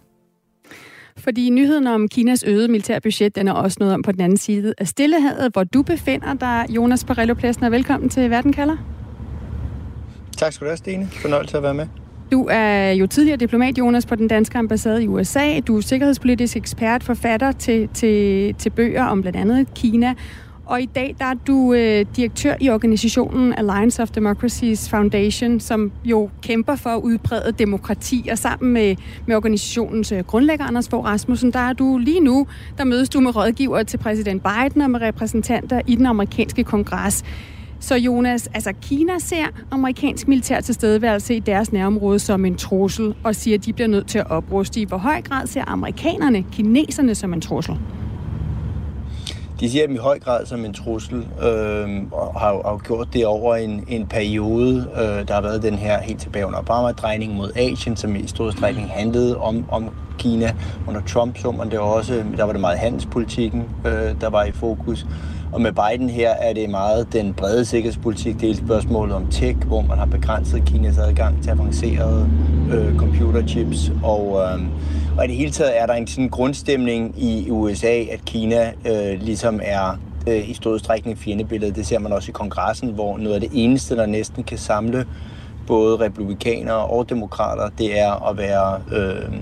Fordi 1.17 1.49
nyheden 1.49 1.87
om 1.87 2.07
Kinas 2.07 2.43
øgede 2.43 2.67
militærbudget, 2.67 3.35
den 3.35 3.47
er 3.47 3.53
også 3.53 3.77
noget 3.79 3.93
om 3.93 4.01
på 4.01 4.11
den 4.11 4.21
anden 4.21 4.37
side 4.37 4.73
af 4.77 4.87
Stillehavet, 4.87 5.53
hvor 5.53 5.63
du 5.63 5.83
befinder 5.83 6.33
dig, 6.33 6.65
Jonas 6.69 7.03
Parello 7.03 7.33
Plæsner. 7.33 7.69
Velkommen 7.69 8.09
til 8.09 8.29
Verden 8.29 8.53
kalder. 8.53 8.77
Tak 10.37 10.53
skal 10.53 10.65
du 10.65 10.69
have, 10.69 10.77
Stine. 10.77 11.07
Fornøjelse 11.07 11.57
at 11.57 11.63
være 11.63 11.73
med. 11.73 11.87
Du 12.31 12.47
er 12.51 12.91
jo 12.91 13.07
tidligere 13.07 13.37
diplomat, 13.37 13.77
Jonas, 13.77 14.05
på 14.05 14.15
den 14.15 14.27
danske 14.27 14.57
ambassade 14.57 15.03
i 15.03 15.07
USA. 15.07 15.59
Du 15.59 15.77
er 15.77 15.81
sikkerhedspolitisk 15.81 16.57
ekspert, 16.57 17.03
forfatter 17.03 17.51
til, 17.51 17.89
til, 17.93 18.53
til 18.55 18.69
bøger 18.69 19.03
om 19.03 19.21
blandt 19.21 19.39
andet 19.39 19.73
Kina. 19.73 20.13
og 20.65 20.81
i 20.81 20.85
dag 20.85 21.15
der 21.19 21.25
er 21.25 21.33
du 21.33 21.73
øh, 21.73 22.05
direktør 22.15 22.53
i 22.61 22.69
organisationen 22.69 23.53
Alliance 23.53 24.01
of 24.01 24.09
Democracies 24.09 24.89
Foundation, 24.89 25.59
som 25.59 25.91
jo 26.05 26.29
kæmper 26.41 26.75
for 26.75 26.89
at 26.89 27.01
udbrede 27.01 27.51
demokrati, 27.59 28.27
og 28.31 28.37
sammen 28.37 28.73
med, 28.73 28.95
med 29.25 29.35
organisationens 29.35 30.11
øh, 30.11 30.19
grundlægger 30.19 30.65
Anders 30.65 30.89
Fogh 30.89 31.05
Rasmussen, 31.05 31.53
der 31.53 31.59
er 31.59 31.73
du 31.73 31.97
lige 31.97 32.19
nu, 32.19 32.47
der 32.77 32.83
mødes 32.83 33.09
du 33.09 33.19
med 33.19 33.35
rådgiver 33.35 33.83
til 33.83 33.97
præsident 33.97 34.43
Biden 34.43 34.81
og 34.81 34.91
med 34.91 35.01
repræsentanter 35.01 35.81
i 35.87 35.95
den 35.95 36.05
amerikanske 36.05 36.63
kongres. 36.63 37.23
Så 37.81 37.95
Jonas, 37.95 38.49
altså 38.53 38.73
Kina 38.81 39.19
ser 39.19 39.45
amerikansk 39.71 40.27
militær 40.27 40.61
tilstedeværelse 40.61 41.35
i 41.35 41.39
deres 41.39 41.71
nærområde 41.71 42.19
som 42.19 42.45
en 42.45 42.55
trussel, 42.55 43.15
og 43.23 43.35
siger, 43.35 43.57
at 43.57 43.65
de 43.65 43.73
bliver 43.73 43.87
nødt 43.87 44.07
til 44.07 44.17
at 44.17 44.31
opruste. 44.31 44.81
I 44.81 44.83
hvor 44.83 44.97
høj 44.97 45.21
grad 45.21 45.47
ser 45.47 45.63
amerikanerne 45.67 46.43
kineserne 46.51 47.15
som 47.15 47.33
en 47.33 47.41
trussel? 47.41 47.79
De 49.59 49.69
ser 49.69 49.87
dem 49.87 49.95
i 49.95 49.97
høj 49.97 50.19
grad 50.19 50.45
som 50.45 50.65
en 50.65 50.73
trussel, 50.73 51.17
øh, 51.17 51.89
og 52.11 52.39
har, 52.39 52.69
har 52.69 52.81
gjort 52.87 53.07
det 53.13 53.25
over 53.25 53.55
en, 53.55 53.83
en 53.87 54.07
periode. 54.07 54.89
Øh, 54.95 55.27
der 55.27 55.33
har 55.33 55.41
været 55.41 55.63
den 55.63 55.75
her 55.75 56.01
helt 56.01 56.21
tilbage 56.21 56.47
under 56.47 56.59
Obama-drejning 56.59 57.35
mod 57.35 57.51
Asien, 57.55 57.95
som 57.95 58.15
i 58.15 58.27
stor 58.27 58.51
strækning 58.51 58.89
handlede 58.89 59.37
om, 59.37 59.65
om 59.69 59.89
Kina. 60.17 60.55
Under 60.87 61.01
Trump 61.01 61.37
så 61.37 61.51
man 61.51 61.71
det 61.71 61.79
også, 61.79 62.23
der 62.37 62.43
var 62.43 62.51
det 62.51 62.61
meget 62.61 62.79
handelspolitikken, 62.79 63.63
øh, 63.85 64.21
der 64.21 64.29
var 64.29 64.43
i 64.43 64.51
fokus. 64.51 65.05
Og 65.51 65.61
med 65.61 65.71
Biden 65.71 66.09
her 66.09 66.29
er 66.29 66.53
det 66.53 66.69
meget 66.69 67.13
den 67.13 67.33
brede 67.33 67.65
sikkerhedspolitik. 67.65 68.41
Det 68.41 68.49
er 68.49 68.55
spørgsmålet 68.55 69.15
om 69.15 69.27
tech, 69.27 69.57
hvor 69.57 69.81
man 69.81 69.97
har 69.97 70.05
begrænset 70.05 70.65
Kinas 70.65 70.97
adgang 70.97 71.43
til 71.43 71.49
avancerede 71.49 72.29
øh, 72.73 72.97
computerchips. 72.97 73.91
Og, 74.03 74.41
øh, 74.43 74.61
og 75.17 75.25
i 75.25 75.27
det 75.27 75.35
hele 75.35 75.51
taget 75.51 75.81
er 75.81 75.85
der 75.85 75.93
en 75.93 76.07
sådan 76.07 76.29
grundstemning 76.29 77.23
i 77.23 77.49
USA, 77.49 78.03
at 78.11 78.25
Kina 78.25 78.71
øh, 78.85 79.21
ligesom 79.21 79.59
er 79.63 79.99
øh, 80.27 80.49
i 80.49 80.53
stor 80.53 80.71
udstrækning 80.71 81.17
fjendebilledet. 81.17 81.75
Det 81.75 81.85
ser 81.85 81.99
man 81.99 82.13
også 82.13 82.31
i 82.31 82.33
kongressen, 82.33 82.89
hvor 82.89 83.17
noget 83.17 83.35
af 83.35 83.41
det 83.41 83.49
eneste, 83.53 83.95
der 83.95 84.05
næsten 84.05 84.43
kan 84.43 84.57
samle 84.57 85.05
både 85.67 85.99
republikanere 85.99 86.85
og 86.85 87.09
demokrater, 87.09 87.69
det 87.77 87.99
er 87.99 88.29
at 88.29 88.37
være 88.37 88.81
øh, 88.91 89.39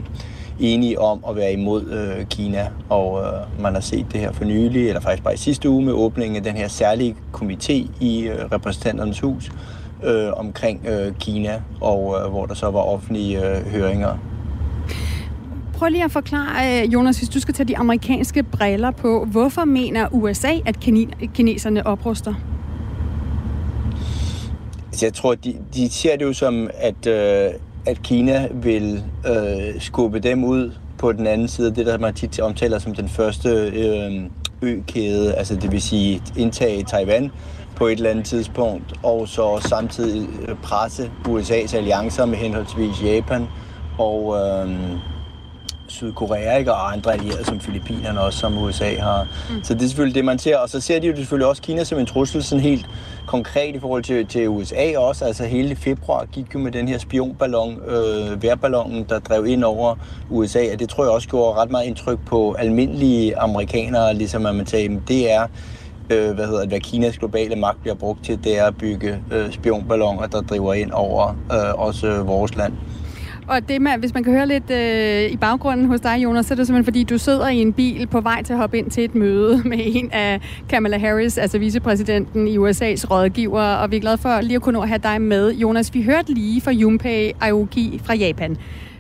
enige 0.60 1.00
om 1.00 1.24
at 1.30 1.36
være 1.36 1.54
imod 1.54 1.86
øh, 1.86 2.26
Kina, 2.26 2.68
og 2.90 3.22
øh, 3.22 3.62
man 3.62 3.74
har 3.74 3.82
set 3.82 4.06
det 4.12 4.20
her 4.20 4.32
for 4.32 4.46
nylig, 4.46 4.88
eller 4.88 5.02
faktisk 5.02 5.24
bare 5.24 5.34
i 5.34 5.38
sidste 5.38 5.70
uge 5.70 5.86
med 5.86 5.94
åbningen 5.94 6.36
af 6.36 6.44
den 6.44 6.56
her 6.56 6.68
særlige 6.68 7.16
komité 7.34 7.88
i 8.00 8.28
øh, 8.28 8.52
repræsentanternes 8.52 9.20
hus 9.20 9.52
øh, 10.04 10.34
omkring 10.34 10.88
øh, 10.88 11.14
Kina, 11.20 11.62
og 11.82 12.18
øh, 12.22 12.32
hvor 12.32 12.46
der 12.46 12.54
så 12.54 12.72
var 12.72 12.80
offentlige 12.80 13.50
øh, 13.50 13.68
høringer. 13.68 14.18
Prøv 15.74 15.90
lige 15.90 16.04
at 16.04 16.12
forklare, 16.12 16.84
øh, 16.84 16.94
Jonas, 16.94 17.18
hvis 17.18 17.30
du 17.30 17.40
skal 17.40 17.54
tage 17.54 17.68
de 17.68 17.78
amerikanske 17.78 18.44
briller 18.44 18.92
på, 18.92 19.26
hvorfor 19.26 19.66
mener 19.66 20.08
USA, 20.12 20.52
at 20.66 20.80
kineserne 21.34 21.88
opruster? 21.88 22.34
Jeg 25.02 25.14
tror, 25.14 25.36
de, 25.36 25.56
de 25.74 25.90
ser 25.90 26.18
det 26.18 26.26
jo 26.26 26.34
som, 26.34 26.70
at, 26.74 27.08
øh, 27.08 27.52
at 27.86 28.02
Kina 28.04 28.48
vil 28.54 29.04
øh, 29.28 29.82
skubbe 29.82 30.20
dem 30.20 30.44
ud 30.44 30.72
på 30.98 31.12
den 31.12 31.28
anden 31.28 31.48
side, 31.48 31.76
det 31.76 31.86
der 31.86 31.98
man 31.98 32.14
tit 32.14 32.40
omtaler 32.40 32.80
som 32.80 32.96
den 32.96 33.10
første 33.10 33.50
øh, 33.50 34.30
økæde, 34.62 35.34
altså 35.34 35.56
det 35.56 35.72
vil 35.72 35.82
sige 35.82 36.22
indtage 36.38 36.84
Taiwan 36.84 37.32
på 37.76 37.88
et 37.88 37.92
eller 37.92 38.10
andet 38.10 38.26
tidspunkt, 38.26 38.94
og 39.04 39.28
så 39.28 39.60
samtidig 39.70 40.28
presse 40.64 41.12
USA's 41.28 41.76
alliancer 41.76 42.26
med 42.26 42.38
henholdsvis 42.38 43.04
Japan 43.04 43.46
og 43.98 44.36
øh, 44.36 44.70
Sydkorea 45.92 46.58
ikke? 46.58 46.74
og 46.74 46.94
andre 46.94 47.14
allierede 47.14 47.46
som 47.46 47.60
Filippinerne 47.60 48.22
også, 48.22 48.40
som 48.40 48.58
USA 48.58 48.96
har. 49.00 49.28
Mm. 49.50 49.64
Så 49.64 49.74
det 49.74 49.82
er 49.82 49.88
selvfølgelig 49.88 50.16
det, 50.16 50.26
man 50.26 50.40
ser. 50.40 50.58
Og 50.58 50.70
så 50.70 50.82
ser 50.82 51.00
de 51.00 51.08
jo 51.08 51.16
selvfølgelig 51.16 51.48
også 51.48 51.62
Kina 51.62 51.84
som 51.84 52.00
en 52.00 52.06
trussel 52.06 52.44
sådan 52.44 52.64
helt 52.64 52.90
konkret 53.28 53.76
i 53.76 53.80
forhold 53.80 54.04
til, 54.04 54.26
til 54.26 54.50
USA 54.50 54.98
også. 54.98 55.26
Altså 55.26 55.46
hele 55.46 55.76
februar 55.76 56.26
gik 56.26 56.54
jo 56.54 56.60
med 56.60 56.72
den 56.72 56.88
her 56.88 56.98
spionballon, 56.98 57.80
øh, 57.88 58.44
værballonen, 58.44 59.06
der 59.10 59.20
drev 59.20 59.46
ind 59.46 59.64
over 59.64 59.96
USA, 60.30 60.74
og 60.74 60.80
det 60.80 60.90
tror 60.90 61.04
jeg 61.04 61.12
også 61.12 61.30
gjorde 61.30 61.60
ret 61.62 61.72
meget 61.72 61.86
indtryk 61.86 62.20
på 62.26 62.54
almindelige 62.54 63.38
amerikanere, 63.38 64.14
ligesom 64.14 64.46
at 64.46 64.56
man 64.56 64.66
sagde, 64.66 65.02
det 65.08 65.32
er 65.32 65.48
øh, 66.10 66.32
hvad 66.32 66.46
hedder 66.46 66.60
det, 66.60 66.70
hvad 66.70 66.80
Kinas 66.80 67.18
globale 67.18 67.56
magt 67.56 67.82
bliver 67.82 67.96
brugt 67.96 68.24
til, 68.24 68.44
det 68.44 68.60
er 68.60 68.66
at 68.66 68.78
bygge 68.78 69.24
øh, 69.32 69.52
spionballoner, 69.52 70.28
der 70.28 70.42
driver 70.42 70.74
ind 70.74 70.92
over 70.92 71.36
øh, 71.52 71.80
også 71.80 72.24
vores 72.24 72.56
land. 72.56 72.74
Og 73.50 73.70
det 73.70 73.82
med, 73.82 73.92
hvis 74.00 74.14
man 74.14 74.24
kan 74.24 74.34
høre 74.34 74.48
lidt 74.48 74.72
øh, 74.72 75.32
i 75.32 75.38
baggrunden 75.38 75.86
hos 75.86 76.02
dig, 76.02 76.24
Jonas, 76.24 76.46
så 76.46 76.54
er 76.54 76.56
det 76.56 76.68
simpelthen 76.68 76.86
fordi, 76.86 77.04
du 77.04 77.18
sidder 77.18 77.48
i 77.48 77.58
en 77.58 77.74
bil 77.74 78.08
på 78.08 78.22
vej 78.22 78.44
til 78.44 78.54
at 78.54 78.60
hoppe 78.60 78.78
ind 78.78 78.92
til 78.92 79.04
et 79.04 79.16
møde 79.16 79.62
med 79.70 79.78
en 79.82 80.12
af 80.12 80.42
Kamala 80.70 80.98
Harris, 80.98 81.38
altså 81.38 81.58
vicepræsidenten 81.60 82.48
i 82.48 82.58
USA's 82.58 83.12
rådgiver, 83.12 83.62
og 83.62 83.92
vi 83.92 83.96
er 83.96 84.00
glade 84.00 84.18
for 84.18 84.42
lige 84.42 84.56
at 84.56 84.62
kunne 84.62 84.74
nå 84.74 84.82
at 84.82 84.88
have 84.88 85.00
dig 85.04 85.22
med. 85.22 85.54
Jonas, 85.54 85.94
vi 85.94 86.02
hørte 86.04 86.34
lige 86.34 86.62
fra 86.62 86.72
Junpei 86.72 87.32
Aoki 87.42 88.02
fra 88.04 88.14
Japan. 88.14 88.58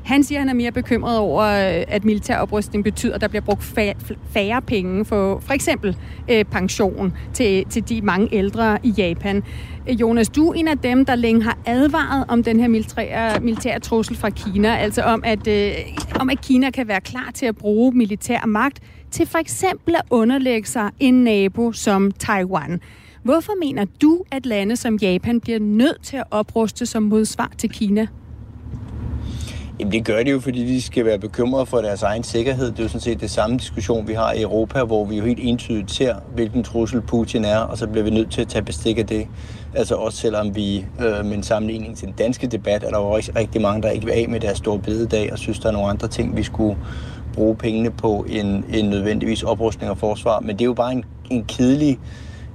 Han 0.10 0.24
siger, 0.24 0.40
at 0.40 0.42
han 0.42 0.50
er 0.50 0.54
mere 0.54 0.72
bekymret 0.72 1.18
over, 1.18 1.44
øh, 1.44 1.84
at 1.88 2.06
militær 2.06 2.38
oprustning 2.38 2.84
betyder, 2.84 3.16
at 3.16 3.22
der 3.22 3.28
bliver 3.28 3.42
brugt 3.42 3.64
færre 4.30 4.62
penge 4.62 5.06
for 5.06 5.40
for 5.40 5.54
eksempel 5.54 5.98
øh, 6.32 6.46
pension 6.46 7.14
til, 7.34 7.66
til 7.66 7.90
de 7.90 8.02
mange 8.02 8.28
ældre 8.32 8.78
i 8.84 8.90
Japan. 8.90 9.44
Øh, 9.90 10.02
Jonas, 10.02 10.30
du 10.30 10.50
er 10.50 10.54
en 10.54 10.68
af 10.68 10.78
dem, 10.78 11.06
der 11.06 11.16
længe 11.16 11.44
har 11.44 11.58
advaret 11.66 12.26
om 12.28 12.44
den 12.44 12.60
her 12.60 12.68
militære, 12.68 13.40
militære 13.40 13.80
trussel 13.80 14.18
fra 14.18 14.30
Kina, 14.30 14.76
altså 14.76 15.02
om 15.02 15.22
at, 15.26 15.48
øh, 15.48 15.72
om 16.20 16.30
at 16.30 16.42
Kina 16.42 16.70
kan 16.70 16.88
være 16.88 17.02
klar 17.02 17.32
til 17.34 17.46
at 17.46 17.56
bruge 17.56 17.92
militær 17.92 18.46
magt 18.46 18.80
til 19.12 19.28
for 19.28 19.38
eksempel 19.38 19.96
at 19.96 20.04
underlægge 20.10 20.68
sig 20.68 20.90
en 21.00 21.24
nabo 21.24 21.72
som 21.72 22.12
Taiwan. 22.12 22.82
Hvorfor 23.24 23.54
mener 23.66 23.86
du, 24.02 24.24
at 24.32 24.46
lande 24.46 24.76
som 24.76 24.96
Japan 24.96 25.42
bliver 25.42 25.60
nødt 25.60 26.04
til 26.04 26.18
at 26.18 26.24
opruste 26.32 26.86
som 26.86 27.04
modsvar 27.04 27.52
til 27.58 27.70
Kina? 27.70 28.08
Jamen 29.80 29.92
det 29.92 30.06
gør 30.06 30.24
de 30.24 30.30
jo, 30.30 30.40
fordi 30.40 30.66
de 30.66 30.82
skal 30.82 31.06
være 31.06 31.20
bekymrede 31.20 31.66
for 31.66 31.78
deres 31.78 32.04
egen 32.04 32.24
sikkerhed. 32.24 32.72
Det 32.72 32.80
er 32.80 32.84
jo 32.84 32.90
sådan 32.90 33.02
set 33.02 33.22
det 33.22 33.30
samme 33.30 33.58
diskussion, 33.58 34.08
vi 34.08 34.14
har 34.14 34.34
i 34.34 34.42
Europa, 34.42 34.84
hvor 34.84 35.06
vi 35.06 35.18
jo 35.18 35.26
helt 35.26 35.40
entydigt 35.42 35.92
ser, 35.92 36.16
hvilken 36.34 36.64
trussel 36.64 37.02
Putin 37.02 37.46
er, 37.46 37.58
og 37.58 37.78
så 37.78 37.88
bliver 37.88 38.04
vi 38.04 38.10
nødt 38.10 38.32
til 38.32 38.42
at 38.42 38.48
tage 38.48 38.66
bestik 38.66 38.98
af 38.98 39.08
det. 39.08 39.28
Altså 39.74 39.96
også 39.96 40.18
selvom 40.18 40.56
vi 40.56 40.86
øh, 41.00 41.26
med 41.26 41.38
en 41.38 41.44
sammenligning 41.44 41.98
til 41.98 42.08
den 42.08 42.16
danske 42.18 42.48
debat, 42.48 42.84
er 42.84 42.90
der 42.90 43.00
jo 43.00 43.16
rigtig, 43.18 43.36
rigtig 43.36 43.62
mange, 43.62 43.82
der 43.82 43.90
ikke 43.90 44.06
vil 44.06 44.12
af 44.12 44.26
med 44.30 44.40
deres 44.40 44.58
store 44.58 44.80
bededag, 44.80 45.32
og 45.32 45.40
synes, 45.40 45.60
der 45.60 45.68
er 45.68 45.74
nogle 45.74 45.90
andre 45.90 46.08
ting, 46.08 46.38
vi 46.38 46.44
skulle 46.44 46.78
bruge 47.34 47.56
pengene 47.56 47.92
på 47.92 48.26
end, 48.30 48.64
end 48.74 48.88
nødvendigvis 48.88 49.44
oprustning 49.44 49.92
og 49.92 49.98
forsvar. 49.98 50.40
Men 50.40 50.50
det 50.50 50.62
er 50.62 50.66
jo 50.66 50.74
bare 50.74 50.92
en, 50.92 51.06
en 51.30 51.46
kedelig 51.46 52.00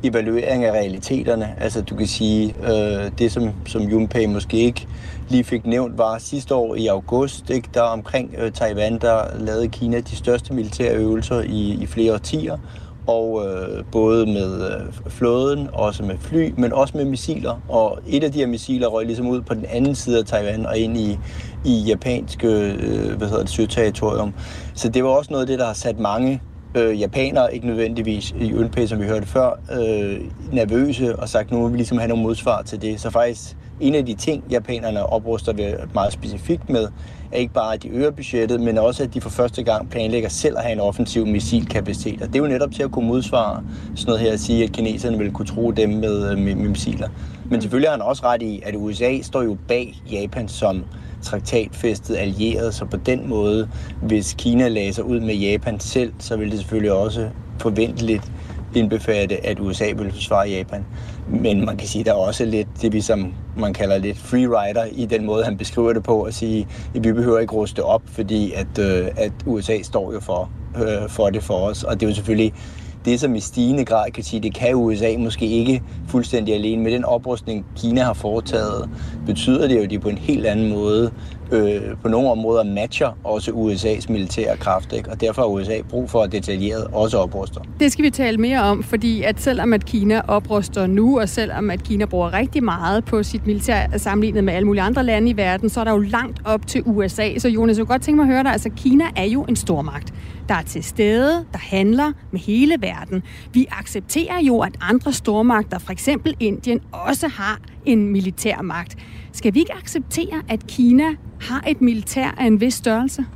evaluering 0.03 0.65
af 0.65 0.73
realiteterne. 0.73 1.55
Altså 1.61 1.83
du 1.83 1.97
kan 1.97 2.07
sige, 2.07 2.55
øh, 2.63 3.11
det 3.19 3.33
som, 3.33 3.51
som 3.67 3.83
Junpei 3.83 4.27
måske 4.27 4.57
ikke 4.57 4.87
lige 5.29 5.45
fik 5.45 5.67
nævnt, 5.67 5.99
var 5.99 6.19
sidste 6.19 6.55
år 6.55 6.75
i 6.75 6.87
august, 6.87 7.51
ikke, 7.51 7.69
der 7.75 7.83
omkring 7.83 8.35
øh, 8.39 8.53
Taiwan, 8.53 8.99
der 8.99 9.39
lavede 9.39 9.69
Kina 9.69 10.01
de 10.01 10.17
største 10.17 10.55
militære 10.55 10.95
øvelser 10.95 11.41
i, 11.41 11.79
i 11.83 11.87
flere 11.87 12.13
årtier, 12.13 12.59
og 13.07 13.47
øh, 13.47 13.85
både 13.93 14.27
med 14.27 14.71
øh, 14.71 15.11
flåden, 15.11 15.69
også 15.73 16.03
med 16.03 16.19
fly, 16.19 16.53
men 16.57 16.73
også 16.73 16.97
med 16.97 17.05
missiler. 17.05 17.61
Og 17.69 17.99
et 18.07 18.25
af 18.25 18.33
de 18.33 18.39
her 18.39 18.47
missiler 18.47 18.87
røg 18.87 19.07
ligesom 19.07 19.29
ud 19.29 19.41
på 19.41 19.55
den 19.55 19.65
anden 19.65 19.95
side 19.95 20.19
af 20.19 20.25
Taiwan 20.25 20.67
og 20.67 20.79
ind 20.79 20.97
i, 20.97 21.19
i 21.65 21.79
japansk 21.79 22.45
øh, 22.45 22.75
øh 22.75 23.17
hvad 23.17 23.29
hedder 23.29 23.43
det, 23.43 23.51
søterritorium. 23.51 24.35
Så 24.75 24.89
det 24.89 25.05
var 25.05 25.11
også 25.11 25.31
noget 25.31 25.43
af 25.43 25.47
det, 25.47 25.59
der 25.59 25.67
har 25.67 25.75
sat 25.75 25.99
mange 25.99 26.43
øh, 26.75 27.01
japanere, 27.01 27.55
ikke 27.55 27.67
nødvendigvis 27.67 28.35
i 28.41 28.53
UNP, 28.55 28.79
som 28.87 29.01
vi 29.01 29.05
hørte 29.05 29.27
før, 29.27 29.61
øh, 29.73 30.21
nervøse 30.53 31.17
og 31.17 31.29
sagt, 31.29 31.51
nu 31.51 31.63
vil 31.63 31.73
vi 31.73 31.77
ligesom 31.79 31.99
have 31.99 32.09
nogle 32.09 32.23
modsvar 32.23 32.63
til 32.63 32.83
det. 32.83 33.01
Så 33.01 33.11
faktisk 33.11 33.57
en 33.81 33.95
af 33.95 34.07
de 34.07 34.15
ting, 34.15 34.45
japanerne 34.51 35.07
opruster 35.07 35.53
meget 35.95 36.13
specifikt 36.13 36.71
med, 36.71 36.89
er 37.33 37.39
ikke 37.39 37.53
bare, 37.53 37.75
at 37.75 37.83
de 37.83 37.89
øger 37.89 38.11
budgettet, 38.11 38.61
men 38.61 38.79
også, 38.79 39.03
at 39.03 39.15
de 39.15 39.21
for 39.21 39.31
første 39.31 39.63
gang 39.63 39.91
planlægger 39.91 40.29
selv 40.29 40.57
at 40.57 40.63
have 40.63 40.73
en 40.73 40.81
offensiv 40.81 41.27
missilkapacitet. 41.27 42.23
Og 42.23 42.29
det 42.29 42.35
er 42.35 42.39
jo 42.39 42.47
netop 42.47 42.73
til 42.73 42.83
at 42.83 42.91
kunne 42.91 43.09
modsvare 43.09 43.63
sådan 43.95 44.07
noget 44.07 44.21
her 44.21 44.33
at 44.33 44.41
sige, 44.41 44.65
at 44.65 44.73
kineserne 44.73 45.19
vil 45.19 45.33
kunne 45.33 45.47
tro 45.47 45.71
dem 45.71 45.89
med, 45.91 46.31
øh, 46.31 46.39
med, 46.39 46.55
med 46.55 46.69
missiler. 46.69 47.09
Men 47.51 47.61
selvfølgelig 47.61 47.91
har 47.91 47.97
han 47.97 48.03
også 48.03 48.23
ret 48.25 48.43
i, 48.43 48.63
at 48.65 48.75
USA 48.77 49.23
står 49.23 49.43
jo 49.43 49.57
bag 49.69 49.95
Japan 50.13 50.49
som 50.49 50.85
traktatfæstet 51.23 52.17
allieret, 52.17 52.75
så 52.75 52.85
på 52.85 52.97
den 52.97 53.29
måde, 53.29 53.69
hvis 54.03 54.35
Kina 54.39 54.69
lagde 54.69 54.93
sig 54.93 55.05
ud 55.05 55.21
med 55.21 55.35
Japan 55.35 55.81
selv, 55.81 56.13
så 56.19 56.37
vil 56.37 56.51
det 56.51 56.59
selvfølgelig 56.59 56.93
også 56.93 57.29
forventeligt 57.59 58.33
indbefatte, 58.77 59.47
at 59.47 59.61
USA 59.61 59.85
vil 59.97 60.13
forsvare 60.13 60.49
Japan. 60.49 60.85
Men 61.29 61.65
man 61.65 61.77
kan 61.77 61.89
sige, 61.89 62.05
der 62.05 62.11
er 62.11 62.17
også 62.17 62.45
lidt 62.45 62.69
det, 62.83 62.93
vi 62.93 63.01
som 63.01 63.35
man 63.57 63.73
kalder 63.73 63.99
lidt 63.99 64.19
free 64.19 64.47
rider 64.47 64.85
i 64.93 65.07
den 65.07 65.27
måde, 65.27 65.45
han 65.45 65.57
beskriver 65.57 65.93
det 65.93 66.03
på, 66.03 66.23
at 66.23 66.35
sige, 66.35 66.69
at 66.95 67.05
vi 67.05 67.13
behøver 67.13 67.39
ikke 67.39 67.53
ruste 67.53 67.85
op, 67.85 68.03
fordi 68.07 68.53
at, 68.53 68.79
øh, 68.79 69.09
at 69.17 69.33
USA 69.47 69.83
står 69.83 70.13
jo 70.13 70.21
for, 70.21 70.51
øh, 70.77 71.09
for 71.09 71.31
det 71.31 71.43
for 71.43 71.55
os. 71.55 71.85
Og 71.85 72.01
det 72.01 72.07
er 72.07 72.11
jo 72.11 72.15
selvfølgelig 72.15 72.55
det, 73.05 73.21
som 73.21 73.35
i 73.35 73.41
stigende 73.41 73.85
grad 73.85 74.11
kan 74.11 74.25
sige, 74.25 74.43
det 74.43 74.55
kan 74.55 74.75
USA 74.75 75.15
måske 75.19 75.47
ikke 75.47 75.83
fuldstændig 76.09 76.55
alene. 76.55 76.83
Med 76.83 76.93
den 76.93 77.05
oprustning, 77.05 77.67
Kina 77.77 78.03
har 78.03 78.13
foretaget, 78.13 78.91
betyder 79.27 79.69
det 79.69 79.77
jo, 79.77 79.83
at 79.83 79.91
de 79.91 79.99
på 79.99 80.09
en 80.09 80.19
helt 80.19 80.47
anden 80.47 80.69
måde 80.69 81.11
øh, 81.53 81.81
på 82.03 82.09
nogle 82.09 82.31
områder 82.31 82.65
matcher 82.65 83.19
også 83.25 83.51
USA's 83.51 84.13
militære 84.13 84.57
kraft, 84.57 84.93
ikke? 84.93 85.11
og 85.11 85.21
derfor 85.21 85.43
har 85.43 85.49
USA 85.49 85.81
brug 85.89 86.11
for 86.11 86.23
at 86.23 86.33
detaljeret 86.33 86.87
også 86.93 87.19
opruster. 87.19 87.61
Det 87.81 87.93
skal 87.93 88.05
vi 88.05 88.11
tale 88.11 88.39
mere 88.39 88.63
om, 88.63 88.83
fordi 88.83 89.23
at 89.23 89.41
selvom 89.41 89.73
at 89.73 89.85
Kina 89.85 90.21
opruster 90.29 90.87
nu, 90.87 91.21
og 91.21 91.29
selvom 91.29 91.71
at 91.71 91.83
Kina 91.83 92.05
bruger 92.05 92.33
rigtig 92.33 92.65
meget 92.65 93.05
på 93.05 93.23
sit 93.23 93.47
militær 93.47 93.87
sammenlignet 93.97 94.45
med 94.45 94.55
alle 94.55 94.67
mulige 94.67 94.83
andre 94.83 95.05
lande 95.05 95.31
i 95.31 95.37
verden, 95.37 95.69
så 95.69 95.81
er 95.81 95.85
der 95.85 95.93
jo 95.93 95.99
langt 95.99 96.41
op 96.45 96.67
til 96.67 96.83
USA. 96.87 97.39
Så 97.39 97.49
Jonas, 97.49 97.79
jeg 97.79 97.87
godt 97.87 98.03
tænke 98.03 98.17
mig 98.17 98.23
at 98.23 98.35
høre 98.35 98.43
dig, 98.43 98.53
altså 98.53 98.71
Kina 98.77 99.05
er 99.17 99.25
jo 99.25 99.43
en 99.43 99.57
stormagt 99.57 100.13
der 100.49 100.55
er 100.55 100.63
til 100.63 100.85
stede, 100.85 101.45
der 101.53 101.59
handler 101.59 102.13
med 102.31 102.41
hele 102.41 102.77
verden. 102.81 103.23
Vi 103.53 103.67
accepterer 103.71 104.41
jo, 104.41 104.61
at 104.61 104.77
andre 104.81 105.13
stormagter, 105.13 105.79
for 105.79 105.93
eksempel 105.93 106.37
Indien, 106.41 106.81
også 106.93 107.29
har 107.29 107.61
en 107.85 108.09
militær 108.09 108.63
magt. 108.63 108.97
Skal 109.33 109.55
vi 109.55 109.59
ikke 109.59 109.75
acceptere, 109.75 110.43
at 110.49 110.67
Kina 110.67 111.05
har 111.45 111.65
et 111.67 111.81
militær 111.81 112.31
af 112.39 112.47
en 112.47 112.61
vis 112.61 112.75
størrelse? 112.75 113.27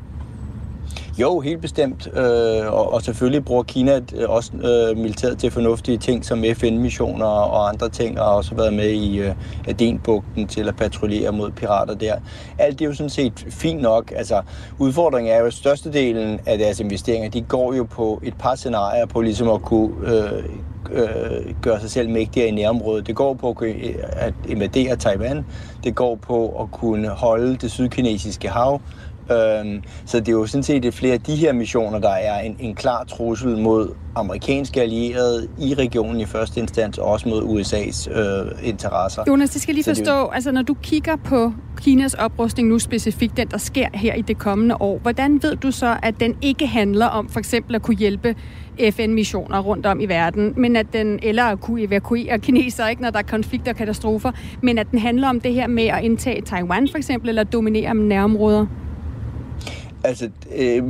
Jo, 1.21 1.41
helt 1.41 1.61
bestemt. 1.61 2.09
Øh, 2.17 2.73
og, 2.73 2.93
og 2.93 3.03
selvfølgelig 3.03 3.45
bruger 3.45 3.63
Kina 3.63 4.01
øh, 4.17 4.29
også 4.29 4.53
øh, 4.53 4.97
militæret 4.97 5.39
til 5.39 5.51
fornuftige 5.51 5.99
ting 5.99 6.25
som 6.25 6.45
FN-missioner 6.55 7.27
og 7.27 7.69
andre 7.69 7.89
ting, 7.89 8.21
og 8.21 8.27
har 8.27 8.33
også 8.33 8.55
været 8.55 8.75
med 8.75 8.91
i 8.91 9.19
øh, 9.19 9.35
Adenbugten 9.69 10.47
til 10.47 10.69
at 10.69 10.77
patruljere 10.77 11.33
mod 11.33 11.51
pirater 11.51 11.95
der. 11.95 12.15
Alt 12.59 12.79
det 12.79 12.85
er 12.85 12.89
jo 12.89 12.95
sådan 12.95 13.11
set 13.11 13.47
fint 13.51 13.83
nok. 13.83 14.13
Altså, 14.17 14.43
udfordringen 14.79 15.35
er 15.35 15.39
jo, 15.39 15.47
at 15.47 15.53
størstedelen 15.53 16.41
af 16.47 16.59
deres 16.59 16.81
investeringer, 16.81 17.31
de 17.31 17.43
går 17.43 17.75
jo 17.75 17.85
på 17.85 18.21
et 18.25 18.35
par 18.39 18.55
scenarier 18.55 19.07
på 19.07 19.21
ligesom 19.21 19.49
at 19.49 19.63
kunne 19.63 19.91
øh, 20.07 20.45
øh, 20.93 21.55
gøre 21.63 21.81
sig 21.81 21.91
selv 21.91 22.11
mægtigere 22.11 22.49
i 22.49 22.53
nærområdet. 22.53 23.07
Det 23.07 23.17
går 23.17 23.35
på 23.35 23.51
at 23.51 23.63
øh, 23.63 24.33
invadere 24.49 24.97
Taiwan. 24.97 25.47
Det 25.85 25.95
går 25.95 26.15
på 26.15 26.63
at 26.63 26.71
kunne 26.71 27.09
holde 27.09 27.57
det 27.57 27.71
sydkinesiske 27.71 28.49
hav 28.49 28.81
Øhm, 29.31 29.83
så 30.07 30.21
det 30.21 30.29
er 30.29 30.33
jo 30.33 30.47
sådan 30.47 30.63
set 30.63 30.85
et 30.85 30.95
flere 30.95 31.15
af 31.15 31.21
de 31.21 31.37
her 31.37 31.53
missioner, 31.53 31.99
der 31.99 32.11
er 32.11 32.41
en, 32.41 32.57
en 32.61 32.75
klar 32.75 33.05
trussel 33.05 33.59
mod 33.59 33.95
amerikanske 34.17 34.83
allierede 34.83 35.49
i 35.59 35.75
regionen 35.75 36.21
i 36.21 36.25
første 36.25 36.61
instans, 36.61 36.99
og 36.99 37.07
også 37.07 37.29
mod 37.29 37.43
USA's 37.43 38.19
øh, 38.21 38.69
interesser. 38.69 39.23
Jonas, 39.29 39.51
det 39.51 39.63
skal 39.63 39.75
lige 39.75 39.85
forstå, 39.85 40.21
det... 40.21 40.29
altså 40.33 40.53
når 40.53 40.63
du 40.63 40.75
kigger 40.83 41.17
på 41.17 41.53
Kinas 41.81 42.15
oprustning 42.15 42.69
nu 42.69 42.79
specifikt, 42.79 43.37
den 43.37 43.49
der 43.49 43.59
sker 43.59 43.89
her 43.95 44.15
i 44.15 44.23
det 44.23 44.39
kommende 44.39 44.83
år, 44.83 44.99
hvordan 44.99 45.43
ved 45.43 45.57
du 45.57 45.71
så, 45.71 45.97
at 46.03 46.21
den 46.21 46.37
ikke 46.43 46.67
handler 46.67 47.07
om 47.07 47.29
for 47.29 47.39
eksempel 47.39 47.75
at 47.75 47.83
kunne 47.83 47.97
hjælpe 47.97 48.35
FN-missioner 48.91 49.61
rundt 49.61 49.87
om 49.87 50.01
i 50.01 50.07
verden, 50.07 50.55
men 50.57 50.77
at 50.77 50.87
den, 50.93 51.19
eller 51.23 51.45
at 51.45 51.61
kunne 51.61 51.83
evakuere 51.83 52.39
kinesere, 52.39 52.91
ikke, 52.91 53.03
når 53.03 53.11
der 53.11 53.19
er 53.19 53.23
konflikter 53.23 53.73
og 53.73 53.77
katastrofer, 53.77 54.33
men 54.63 54.79
at 54.79 54.91
den 54.91 54.99
handler 54.99 55.29
om 55.29 55.41
det 55.41 55.55
her 55.55 55.67
med 55.67 55.85
at 55.87 56.05
indtage 56.05 56.43
Taiwan 56.43 56.89
for 56.89 56.99
eksempel, 56.99 57.29
eller 57.29 57.45
dominere 57.45 57.95
nærområder? 57.95 58.67
Altså, 60.05 60.31
øh, 60.57 60.83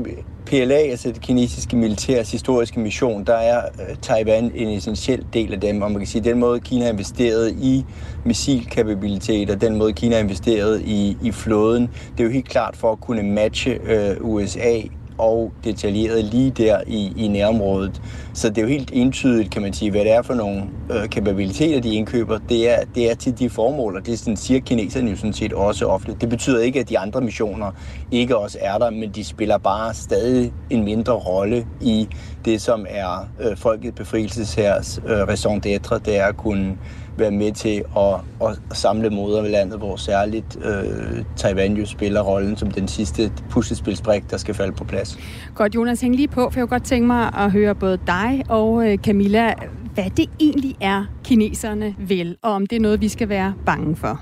PLA, 0.46 0.74
altså 0.74 1.08
det 1.08 1.20
kinesiske 1.20 1.76
militærs 1.76 2.32
historiske 2.32 2.80
mission, 2.80 3.24
der 3.24 3.34
er 3.34 3.62
øh, 3.88 3.96
Taiwan 4.02 4.52
en 4.54 4.68
essentiel 4.68 5.26
del 5.32 5.52
af 5.52 5.60
dem. 5.60 5.82
Og 5.82 5.90
man 5.90 6.00
kan 6.00 6.06
sige, 6.06 6.20
at 6.20 6.24
den 6.24 6.38
måde, 6.38 6.60
Kina 6.60 6.84
har 6.84 6.92
investeret 6.92 7.52
i 7.52 7.84
missilkapabilitet, 8.24 9.50
og 9.50 9.60
den 9.60 9.76
måde, 9.76 9.92
Kina 9.92 10.14
har 10.14 10.22
investeret 10.22 10.82
i, 10.82 11.16
i 11.22 11.32
flåden, 11.32 11.82
det 12.12 12.20
er 12.20 12.24
jo 12.24 12.30
helt 12.30 12.48
klart 12.48 12.76
for 12.76 12.92
at 12.92 13.00
kunne 13.00 13.22
matche 13.22 13.70
øh, 13.70 14.16
USA 14.20 14.80
og 15.18 15.52
detaljeret 15.64 16.24
lige 16.24 16.50
der 16.50 16.80
i, 16.86 17.12
i 17.16 17.28
nærområdet. 17.28 18.02
Så 18.34 18.48
det 18.48 18.58
er 18.58 18.62
jo 18.62 18.68
helt 18.68 18.90
entydigt, 18.92 19.50
kan 19.50 19.62
man 19.62 19.72
sige, 19.72 19.90
hvad 19.90 20.00
det 20.00 20.12
er 20.12 20.22
for 20.22 20.34
nogle 20.34 20.62
øh, 20.90 21.08
kapabiliteter, 21.08 21.80
de 21.80 21.94
indkøber. 21.94 22.38
Det 22.48 22.70
er, 22.70 22.84
det 22.94 23.10
er 23.10 23.14
til 23.14 23.38
de 23.38 23.50
formål, 23.50 23.96
og 23.96 24.06
det 24.06 24.18
sådan, 24.18 24.36
siger 24.36 24.60
kineserne 24.60 25.10
jo 25.10 25.16
sådan 25.16 25.32
set 25.32 25.52
også 25.52 25.86
ofte. 25.86 26.16
Det 26.20 26.28
betyder 26.28 26.60
ikke, 26.60 26.80
at 26.80 26.88
de 26.88 26.98
andre 26.98 27.20
missioner 27.20 27.70
ikke 28.10 28.36
også 28.36 28.58
er 28.60 28.78
der, 28.78 28.90
men 28.90 29.10
de 29.10 29.24
spiller 29.24 29.58
bare 29.58 29.94
stadig 29.94 30.52
en 30.70 30.84
mindre 30.84 31.12
rolle 31.12 31.66
i 31.80 32.08
det, 32.44 32.60
som 32.60 32.86
er 32.88 33.28
øh, 33.40 33.56
Folket 33.56 33.94
Befrielseshærs 33.94 35.00
øh, 35.06 35.28
raison 35.28 35.62
d'être, 35.66 35.98
det 35.98 36.16
er 36.16 36.26
at 36.26 36.36
kunne 36.36 36.76
være 37.18 37.30
med 37.30 37.52
til 37.52 37.84
at, 37.96 38.48
at 38.48 38.76
samle 38.76 39.48
landet, 39.48 39.78
hvor 39.78 39.96
særligt 39.96 40.58
øh, 40.64 41.24
Taiwan 41.36 41.76
jo 41.76 41.86
spiller 41.86 42.20
rollen 42.22 42.56
som 42.56 42.70
den 42.70 42.88
sidste 42.88 43.32
puslespilsbrik, 43.50 44.30
der 44.30 44.36
skal 44.36 44.54
falde 44.54 44.72
på 44.72 44.84
plads. 44.84 45.18
Godt, 45.54 45.74
Jonas, 45.74 46.00
hæng 46.00 46.16
lige 46.16 46.28
på, 46.28 46.50
for 46.50 46.60
jeg 46.60 46.68
kunne 46.68 46.78
godt 46.78 46.84
tænke 46.84 47.06
mig 47.06 47.34
at 47.34 47.52
høre 47.52 47.74
både 47.74 47.98
dig 48.06 48.44
og 48.48 48.88
øh, 48.88 48.98
Camilla, 48.98 49.54
hvad 49.94 50.10
det 50.10 50.30
egentlig 50.40 50.76
er, 50.80 51.04
kineserne 51.24 51.94
vil, 51.98 52.36
og 52.42 52.52
om 52.52 52.66
det 52.66 52.76
er 52.76 52.80
noget, 52.80 53.00
vi 53.00 53.08
skal 53.08 53.28
være 53.28 53.54
bange 53.66 53.96
for. 53.96 54.20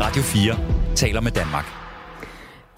Radio 0.00 0.22
4 0.22 0.54
taler 0.94 1.20
med 1.20 1.30
Danmark. 1.30 1.64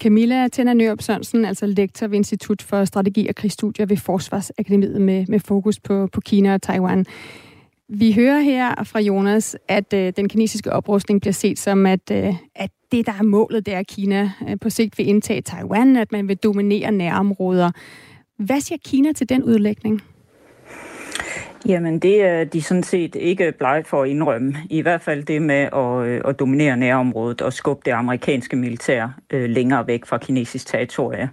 Camilla 0.01 0.47
Tænder 0.47 0.73
Nørup 0.73 1.01
Sørensen, 1.01 1.45
altså 1.45 1.65
lektor 1.65 2.07
ved 2.07 2.15
Institut 2.15 2.61
for 2.61 2.85
Strategi 2.85 3.27
og 3.27 3.35
Krigsstudier 3.35 3.85
ved 3.85 3.97
Forsvarsakademiet 3.97 5.01
med, 5.01 5.25
med 5.27 5.39
fokus 5.39 5.79
på, 5.79 6.09
på 6.13 6.21
Kina 6.21 6.53
og 6.53 6.61
Taiwan. 6.61 7.05
Vi 7.93 8.11
hører 8.11 8.39
her 8.39 8.83
fra 8.83 8.99
Jonas, 8.99 9.57
at 9.67 9.93
øh, 9.93 10.13
den 10.15 10.29
kinesiske 10.29 10.73
oprustning 10.73 11.21
bliver 11.21 11.33
set 11.33 11.59
som, 11.59 11.85
at, 11.85 12.11
øh, 12.11 12.33
at 12.55 12.71
det, 12.91 13.05
der 13.05 13.11
er 13.19 13.23
målet, 13.23 13.65
det 13.65 13.73
er, 13.73 13.79
at 13.79 13.87
Kina 13.87 14.31
øh, 14.49 14.59
på 14.59 14.69
sigt 14.69 14.97
vil 14.97 15.07
indtage 15.07 15.41
Taiwan, 15.41 15.95
at 15.95 16.11
man 16.11 16.27
vil 16.27 16.37
dominere 16.37 16.91
nærområder. 16.91 17.71
Hvad 18.37 18.61
siger 18.61 18.77
Kina 18.85 19.11
til 19.11 19.29
den 19.29 19.43
udlægning? 19.43 20.01
Jamen, 21.65 21.99
det 21.99 22.23
er 22.23 22.43
de 22.43 22.61
sådan 22.61 22.83
set 22.83 23.15
ikke 23.15 23.51
blege 23.51 23.83
for 23.83 24.03
at 24.03 24.09
indrømme. 24.09 24.57
I 24.69 24.81
hvert 24.81 25.01
fald 25.01 25.23
det 25.23 25.41
med 25.41 25.55
at, 25.55 26.07
øh, 26.07 26.21
at 26.25 26.39
dominere 26.39 26.77
nærområdet 26.77 27.41
og 27.41 27.53
skubbe 27.53 27.81
det 27.85 27.91
amerikanske 27.91 28.55
militær 28.55 29.07
øh, 29.29 29.49
længere 29.49 29.87
væk 29.87 30.05
fra 30.05 30.17
kinesisk 30.17 30.67
territorie. 30.67 31.29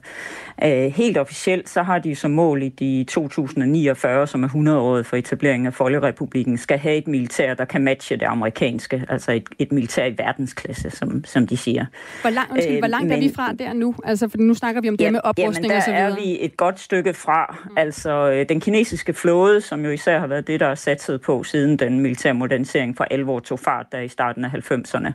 Øh, 0.64 0.92
helt 0.92 1.18
officielt 1.18 1.68
så 1.68 1.82
har 1.82 1.98
de 1.98 2.14
som 2.14 2.30
mål 2.30 2.62
i 2.62 2.68
de 2.68 3.04
2049, 3.08 4.26
som 4.26 4.44
er 4.44 4.48
100-året 4.48 5.06
for 5.06 5.16
etableringen 5.16 5.66
af 5.66 5.74
Folkerepublikken, 5.74 6.58
skal 6.58 6.78
have 6.78 6.96
et 6.96 7.08
militær, 7.08 7.54
der 7.54 7.64
kan 7.64 7.84
matche 7.84 8.16
det 8.16 8.26
amerikanske, 8.26 9.04
altså 9.08 9.32
et, 9.32 9.48
et 9.58 9.72
militær 9.72 10.04
i 10.04 10.14
verdensklasse, 10.18 10.90
som, 10.90 11.24
som 11.24 11.46
de 11.46 11.56
siger. 11.56 11.86
Hvor, 12.20 12.30
lang, 12.30 12.52
undskyld, 12.52 12.74
øh, 12.74 12.78
hvor 12.78 12.88
langt 12.88 13.08
men, 13.08 13.16
er 13.16 13.28
vi 13.28 13.32
fra 13.36 13.52
der 13.52 13.72
nu? 13.72 13.94
Altså, 14.04 14.28
for 14.28 14.38
nu 14.38 14.54
snakker 14.54 14.80
vi 14.80 14.88
om 14.88 14.96
ja, 15.00 15.04
det 15.04 15.12
med 15.12 15.20
oprustning 15.24 15.74
og 15.74 15.82
så 15.82 15.90
videre. 15.90 16.04
der 16.04 16.16
er 16.16 16.20
vi 16.20 16.38
et 16.40 16.56
godt 16.56 16.80
stykke 16.80 17.14
fra. 17.14 17.58
Mm. 17.64 17.76
Altså, 17.76 18.44
den 18.48 18.60
kinesiske 18.60 19.12
flåde, 19.12 19.60
som 19.60 19.84
jo 19.84 19.90
især 19.90 20.17
har 20.20 20.26
været 20.26 20.46
det, 20.46 20.60
der 20.60 20.66
er 20.66 20.74
satset 20.74 21.20
på 21.20 21.42
siden 21.42 21.78
den 21.78 22.00
militære 22.00 22.34
modernisering 22.34 22.96
for 22.96 23.04
alvor 23.04 23.40
tog 23.40 23.60
fart 23.60 23.86
der 23.92 24.00
i 24.00 24.08
starten 24.08 24.44
af 24.44 24.48
90'erne, 24.70 25.12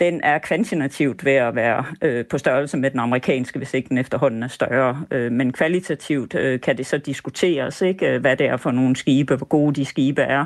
den 0.00 0.20
er 0.22 0.38
kvantitativt 0.38 1.24
ved 1.24 1.32
at 1.32 1.54
være 1.54 1.84
øh, 2.02 2.24
på 2.26 2.38
størrelse 2.38 2.76
med 2.76 2.90
den 2.90 3.00
amerikanske, 3.00 3.58
hvis 3.58 3.74
ikke 3.74 3.88
den 3.88 3.98
efterhånden 3.98 4.42
er 4.42 4.48
større. 4.48 5.02
Øh, 5.10 5.32
men 5.32 5.52
kvalitativt 5.52 6.34
øh, 6.34 6.60
kan 6.60 6.76
det 6.78 6.86
så 6.86 6.98
diskuteres, 6.98 7.82
ikke, 7.82 8.14
øh, 8.14 8.20
hvad 8.20 8.36
det 8.36 8.46
er 8.46 8.56
for 8.56 8.70
nogle 8.70 8.96
skibe, 8.96 9.36
hvor 9.36 9.46
gode 9.46 9.74
de 9.74 9.84
skibe 9.84 10.22
er. 10.22 10.44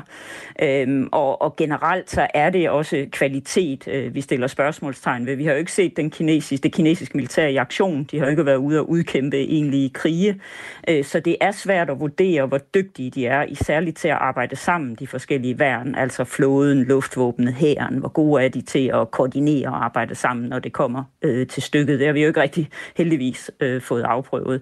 Øh, 0.61 1.07
og, 1.11 1.41
og 1.41 1.55
generelt 1.55 2.09
så 2.09 2.27
er 2.33 2.49
det 2.49 2.69
også 2.69 3.05
kvalitet, 3.11 3.87
øh, 3.87 4.15
vi 4.15 4.21
stiller 4.21 4.47
spørgsmålstegn 4.47 5.25
ved. 5.25 5.35
Vi 5.35 5.45
har 5.45 5.51
jo 5.51 5.59
ikke 5.59 5.71
set 5.71 5.97
den 5.97 6.09
kinesiske, 6.09 6.63
det 6.63 6.73
kinesiske 6.73 7.17
militær 7.17 7.47
i 7.47 7.55
aktion. 7.55 8.03
De 8.03 8.17
har 8.17 8.25
jo 8.25 8.29
ikke 8.29 8.45
været 8.45 8.57
ude 8.57 8.79
og 8.79 8.89
udkæmpe 8.89 9.37
egentlige 9.37 9.89
krige. 9.89 10.41
Øh, 10.87 11.03
så 11.03 11.19
det 11.19 11.35
er 11.41 11.51
svært 11.51 11.89
at 11.89 11.99
vurdere, 11.99 12.45
hvor 12.45 12.57
dygtige 12.57 13.11
de 13.11 13.27
er, 13.27 13.45
særligt 13.53 13.97
til 13.97 14.07
at 14.07 14.17
arbejde 14.21 14.55
sammen, 14.55 14.95
de 14.95 15.07
forskellige 15.07 15.59
værn, 15.59 15.95
altså 15.95 16.23
flåden, 16.23 16.83
luftvåbnet, 16.83 17.53
hæren. 17.53 17.97
Hvor 17.97 18.09
gode 18.09 18.43
er 18.43 18.49
de 18.49 18.61
til 18.61 18.91
at 18.93 19.11
koordinere 19.11 19.38
koordinere 19.39 19.69
og 19.69 19.85
arbejde 19.85 20.15
sammen, 20.15 20.49
når 20.49 20.59
det 20.59 20.73
kommer 20.73 21.03
øh, 21.21 21.47
til 21.47 21.63
stykket. 21.63 21.99
Det 21.99 22.07
har 22.07 22.13
vi 22.13 22.21
jo 22.21 22.27
ikke 22.27 22.41
rigtig 22.41 22.69
heldigvis 22.97 23.51
øh, 23.59 23.81
fået 23.81 24.03
afprøvet. 24.03 24.61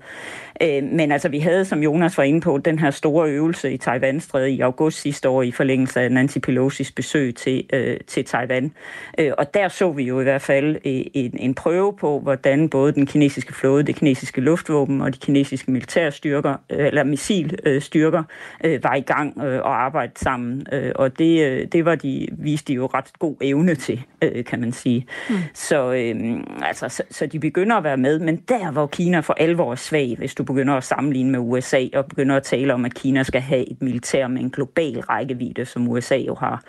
Øh, 0.62 0.84
men 0.84 1.12
altså, 1.12 1.30
vi 1.30 1.40
havde, 1.40 1.66
som 1.66 1.84
Jonas 1.84 2.18
var 2.18 2.24
inde 2.24 2.42
på, 2.42 2.58
den 2.58 2.80
her 2.80 2.92
store 2.92 3.30
øvelse 3.30 3.72
i 3.72 3.78
Taiwanstrædet 3.78 4.48
i 4.48 4.60
august 4.60 5.02
sidste 5.02 5.30
år 5.30 5.44
i 5.44 5.52
forlængelse 5.52 6.02
af 6.02 6.12
Nancy 6.12 6.38
Pelosi's 6.38 6.92
besøg 6.96 7.36
til, 7.36 7.64
øh, 7.74 7.98
til 8.08 8.26
Taiwan. 8.26 8.72
Øh, 9.20 9.32
og 9.38 9.54
der 9.54 9.68
så 9.68 9.92
vi 9.92 10.04
jo 10.04 10.20
i 10.20 10.24
hvert 10.24 10.42
fald 10.42 10.76
øh, 10.76 11.02
en, 11.14 11.38
en 11.40 11.54
prøve 11.54 11.94
på, 11.98 12.20
hvordan 12.20 12.70
både 12.70 12.92
den 12.92 13.06
kinesiske 13.06 13.54
flåde, 13.54 13.84
det 13.84 13.96
kinesiske 13.96 14.42
luftvåben 14.42 15.02
og 15.02 15.14
de 15.14 15.20
kinesiske 15.20 15.72
militærstyrker, 15.72 16.56
øh, 16.70 16.88
eller 16.88 17.04
missilstyrker, 17.04 18.24
øh, 18.64 18.84
var 18.84 18.96
i 18.96 19.02
gang 19.02 19.42
øh, 19.42 19.62
og 19.62 19.84
arbejde 19.86 20.12
sammen. 20.16 20.68
Øh, 20.72 20.92
og 20.96 21.20
det, 21.20 21.46
øh, 21.46 21.68
det 21.72 21.86
var 21.86 21.96
de, 21.96 22.28
viste 22.32 22.68
de 22.68 22.74
jo 22.74 22.86
ret 22.86 23.20
god 23.20 23.36
evne 23.42 23.76
til, 23.76 24.02
øh, 24.22 24.46
kan 24.46 24.60
man 24.60 24.67
sige. 24.74 25.06
Mm. 25.30 25.36
Så, 25.54 25.94
øh, 25.94 26.44
altså, 26.62 26.90
så, 26.90 27.04
så 27.12 27.26
de 27.26 27.40
begynder 27.40 27.76
at 27.76 27.84
være 27.84 27.98
med, 27.98 28.20
men 28.20 28.36
der 28.36 28.72
hvor 28.72 28.88
Kina 28.88 29.20
for 29.20 29.34
alvor 29.34 29.72
er 29.72 29.76
svag, 29.76 30.16
hvis 30.18 30.36
du 30.36 30.44
begynder 30.44 30.74
at 30.74 30.84
sammenligne 30.84 31.32
med 31.32 31.40
USA 31.40 31.86
og 31.94 32.06
begynder 32.06 32.36
at 32.36 32.44
tale 32.44 32.74
om, 32.74 32.86
at 32.86 32.94
Kina 32.94 33.24
skal 33.24 33.42
have 33.42 33.72
et 33.72 33.82
militær 33.82 34.28
med 34.28 34.42
en 34.42 34.50
global 34.50 35.00
rækkevidde, 35.00 35.66
som 35.66 35.88
USA 35.88 36.18
jo 36.18 36.36
har, 36.36 36.64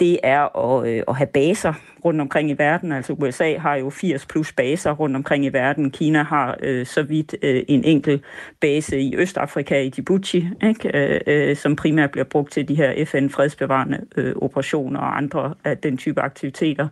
det 0.00 0.18
er 0.22 0.58
at, 0.58 0.88
øh, 0.88 1.02
at 1.08 1.16
have 1.16 1.26
baser 1.26 1.74
rundt 2.04 2.20
omkring 2.20 2.50
i 2.50 2.54
verden. 2.58 2.92
Altså 2.92 3.12
USA 3.12 3.58
har 3.58 3.74
jo 3.74 3.90
80 3.90 4.26
plus 4.26 4.52
baser 4.52 4.92
rundt 4.92 5.16
omkring 5.16 5.44
i 5.44 5.48
verden. 5.48 5.90
Kina 5.90 6.22
har 6.22 6.56
øh, 6.62 6.86
så 6.86 7.02
vidt 7.02 7.34
øh, 7.42 7.62
en 7.68 7.84
enkelt 7.84 8.22
base 8.60 9.00
i 9.00 9.16
Østafrika, 9.16 9.80
i 9.80 9.88
Djibouti, 9.88 10.48
ikke? 10.62 10.90
Øh, 10.94 11.20
øh, 11.26 11.56
som 11.56 11.76
primært 11.76 12.10
bliver 12.10 12.24
brugt 12.24 12.52
til 12.52 12.68
de 12.68 12.74
her 12.74 13.04
FN-fredsbevarende 13.04 14.00
øh, 14.16 14.34
operationer 14.36 15.00
og 15.00 15.16
andre 15.16 15.54
af 15.64 15.78
den 15.78 15.96
type 15.96 16.20
aktiviteter, 16.20 16.88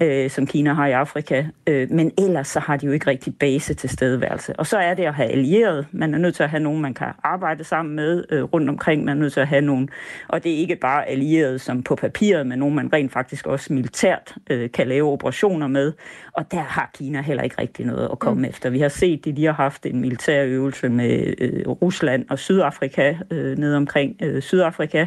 øh, 0.00 0.30
som 0.30 0.46
Kina 0.46 0.72
har 0.72 0.86
i 0.86 0.92
Afrika. 0.92 1.44
Øh, 1.66 1.90
men 1.90 2.12
ellers 2.18 2.48
så 2.48 2.60
har 2.60 2.76
de 2.76 2.86
jo 2.86 2.92
ikke 2.92 3.06
rigtig 3.06 3.34
base 3.38 3.74
til 3.74 3.90
stedværelse. 3.90 4.56
Og 4.58 4.66
så 4.66 4.78
er 4.78 4.94
det 4.94 5.02
at 5.04 5.14
have 5.14 5.28
allieret. 5.28 5.86
Man 5.92 6.14
er 6.14 6.18
nødt 6.18 6.34
til 6.34 6.42
at 6.42 6.50
have 6.50 6.62
nogen, 6.62 6.80
man 6.80 6.94
kan 6.94 7.06
arbejde 7.22 7.64
sammen 7.64 7.96
med 7.96 8.24
øh, 8.30 8.42
rundt 8.42 8.68
omkring. 8.68 9.04
Man 9.04 9.16
er 9.16 9.20
nødt 9.20 9.32
til 9.32 9.40
at 9.40 9.48
have 9.48 9.62
nogen, 9.62 9.88
og 10.28 10.44
det 10.44 10.52
er 10.52 10.56
ikke 10.56 10.76
bare 10.76 11.08
allieret 11.08 11.60
som 11.60 11.82
på 11.82 11.94
papir 11.94 12.33
papiret, 12.34 12.46
men 12.46 12.58
nogen, 12.58 12.74
man 12.74 12.92
rent 12.92 13.12
faktisk 13.12 13.46
også 13.46 13.72
militært 13.72 14.34
øh, 14.50 14.70
kan 14.70 14.88
lave 14.88 15.10
operationer 15.10 15.66
med. 15.66 15.92
Og 16.32 16.50
der 16.50 16.60
har 16.60 16.90
Kina 16.94 17.20
heller 17.20 17.42
ikke 17.42 17.56
rigtig 17.58 17.86
noget 17.86 18.08
at 18.12 18.18
komme 18.18 18.38
mm. 18.38 18.44
efter. 18.44 18.70
Vi 18.70 18.80
har 18.80 18.88
set, 18.88 19.26
at 19.26 19.36
de 19.36 19.44
har 19.44 19.52
haft 19.52 19.86
en 19.86 20.00
militær 20.00 20.44
øvelse 20.44 20.88
med 20.88 21.34
øh, 21.38 21.68
Rusland 21.68 22.24
og 22.30 22.38
Sydafrika, 22.38 23.14
øh, 23.30 23.58
nede 23.58 23.76
omkring 23.76 24.16
øh, 24.22 24.42
Sydafrika. 24.42 25.06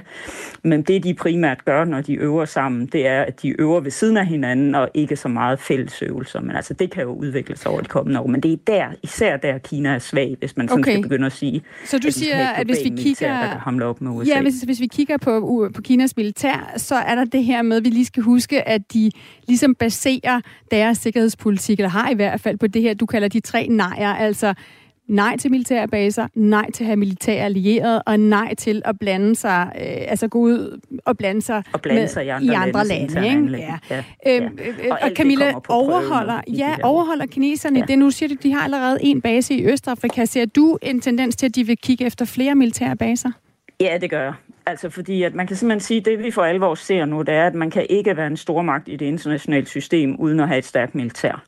Men 0.64 0.82
det, 0.82 1.04
de 1.04 1.14
primært 1.14 1.66
gør, 1.66 1.86
når 1.86 2.02
de 2.02 2.14
øver 2.14 2.46
sammen, 2.46 2.86
det 2.86 3.08
er, 3.08 3.22
at 3.22 3.42
de 3.42 3.62
øver 3.62 3.80
ved 3.80 3.92
siden 3.92 4.18
af 4.18 4.26
hinanden, 4.26 4.76
og 4.76 4.90
ikke 4.94 5.16
så 5.16 5.28
meget 5.28 5.60
fælles 5.60 6.02
øvelser. 6.02 6.42
Men 6.42 6.56
altså, 6.56 6.74
det 6.74 6.92
kan 6.92 7.04
jo 7.04 7.14
udvikle 7.14 7.58
sig 7.58 7.72
over 7.72 7.82
de 7.82 7.88
kommende 7.88 8.20
år. 8.20 8.28
Men 8.28 8.42
det 8.42 8.54
er 8.54 8.58
der, 8.68 8.86
især 9.04 9.38
der 9.38 9.58
Kina 9.58 9.90
er 9.90 10.00
svag, 10.00 10.36
hvis 10.40 10.58
man 10.58 10.68
sådan 10.68 10.84
okay. 10.84 10.92
skal 10.92 11.02
begynde 11.02 11.26
at 11.26 11.32
sige, 11.32 11.62
så 11.86 12.00
du 12.00 12.08
at 12.08 12.14
siger, 12.14 12.48
at 12.48 12.66
hvis 12.66 12.78
vi 12.78 12.90
kigger... 12.90 12.98
Militær, 13.04 13.42
der 13.42 13.48
kan 13.48 13.60
hamle 13.60 13.86
op 13.86 14.02
med 14.02 14.12
USA. 14.12 14.32
Ja, 14.32 14.42
hvis, 14.42 14.62
hvis 14.62 14.80
vi 14.82 14.88
kigger 14.88 15.18
på, 15.18 15.70
på 15.76 15.82
Kinas 15.82 16.18
militær, 16.18 16.74
så 16.78 16.96
er 16.96 17.16
der 17.18 17.26
det 17.26 17.44
her 17.44 17.62
med, 17.62 17.78
at 17.78 17.86
vi 17.86 17.90
lige 17.90 18.06
skal 18.06 18.24
huske, 18.24 18.68
at 18.68 18.94
de 18.94 19.12
ligesom 19.48 19.76
baserer 19.76 20.42
deres 20.72 20.98
sikkerhedspolitik, 20.98 21.80
eller 21.80 21.90
har 21.90 22.10
i 22.10 22.16
hvert 22.16 22.42
fald 22.42 22.58
på 22.58 22.68
det 22.68 22.82
her, 22.82 22.94
du 22.94 23.06
kalder 23.06 23.28
de 23.28 23.40
tre 23.40 23.68
nejer, 23.68 24.14
altså 24.14 24.54
nej 25.08 25.38
til 25.38 25.52
militære 25.52 25.88
baser, 25.88 26.28
nej 26.36 26.72
til 26.72 26.84
at 26.84 26.86
have 26.86 26.98
militære 26.98 27.46
allierede, 27.46 28.02
og 28.02 28.20
nej 28.20 28.56
til 28.56 28.82
at 28.86 29.00
blande 29.00 29.36
sig, 29.36 29.72
øh, 29.76 29.84
altså 30.08 30.28
gå 30.28 30.40
ud 30.40 30.80
og 31.06 31.18
blande 31.18 31.42
sig, 31.42 31.64
og 31.74 31.82
blande 31.82 32.02
med, 32.02 32.08
sig 32.08 32.26
i 32.26 32.30
andre, 32.30 32.54
i 32.54 32.56
andre 32.56 32.88
lande. 32.88 33.14
lande 33.14 33.58
ikke? 33.58 33.68
Ja. 33.90 34.04
Ja. 34.26 34.44
Øhm, 34.44 34.58
ja. 34.58 34.68
Øh, 34.68 34.92
og, 34.92 34.98
og 35.02 35.12
Camilla, 35.16 35.54
overholder, 35.70 36.42
ja, 36.48 36.76
overholder 36.84 37.26
kineserne 37.26 37.80
ja. 37.80 37.86
det? 37.86 38.00
Nu 38.00 38.12
siger 38.12 38.30
du, 38.30 38.36
de 38.44 38.54
har 38.54 38.64
allerede 38.64 38.98
en 39.02 39.22
base 39.22 39.54
i 39.54 39.66
Østafrika. 39.66 40.26
Ser 40.26 40.46
du 40.46 40.78
en 40.82 41.02
tendens 41.02 41.36
til, 41.36 41.46
at 41.46 41.56
de 41.56 41.64
vil 41.64 41.78
kigge 41.78 42.06
efter 42.06 42.26
flere 42.26 42.56
militære 42.56 42.96
baser? 42.96 43.32
Ja, 43.80 43.98
det 44.02 44.10
gør 44.10 44.22
jeg. 44.22 44.34
Altså 44.68 44.90
fordi, 44.90 45.24
at 45.24 45.34
man 45.34 45.48
kan 45.48 45.56
simpelthen 45.56 45.80
sige, 45.80 46.00
at 46.00 46.06
det 46.06 46.20
vi 46.20 46.32
for 46.32 46.44
alvor 46.44 46.76
ser 46.76 47.06
nu, 47.06 47.22
det 47.22 47.34
er, 47.34 47.48
at 47.48 47.56
man 47.56 47.70
kan 47.70 47.86
ikke 47.90 48.18
være 48.18 48.28
en 48.28 48.38
stormagt 48.38 48.88
i 48.88 48.96
det 48.96 49.06
internationale 49.06 49.68
system, 49.68 50.16
uden 50.20 50.40
at 50.40 50.48
have 50.48 50.58
et 50.58 50.66
stærkt 50.66 50.96
militær. 50.96 51.44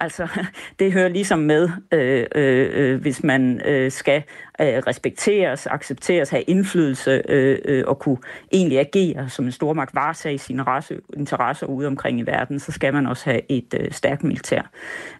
Altså, 0.00 0.28
det 0.78 0.92
hører 0.92 1.08
ligesom 1.08 1.38
med, 1.38 1.68
øh, 1.92 2.26
øh, 2.34 2.70
øh 2.72 3.00
hvis 3.00 3.22
man 3.22 3.60
øh, 3.66 3.90
skal 3.90 4.22
øh, 4.60 4.66
respekteres, 4.66 5.66
accepteres, 5.66 6.30
have 6.30 6.42
indflydelse 6.42 7.22
øh, 7.28 7.58
øh, 7.64 7.84
og 7.86 7.98
kunne 7.98 8.18
egentlig 8.52 8.78
agere 8.78 9.28
som 9.28 9.44
en 9.44 9.52
stormagt, 9.52 9.94
varetage 9.94 10.38
sine 10.38 10.62
race, 10.62 10.96
interesser 11.16 11.66
ude 11.66 11.86
omkring 11.86 12.20
i 12.20 12.22
verden, 12.22 12.58
så 12.58 12.72
skal 12.72 12.92
man 12.92 13.06
også 13.06 13.24
have 13.24 13.40
et 13.48 13.74
øh, 13.80 13.92
stærkt 13.92 14.24
militær. 14.24 14.70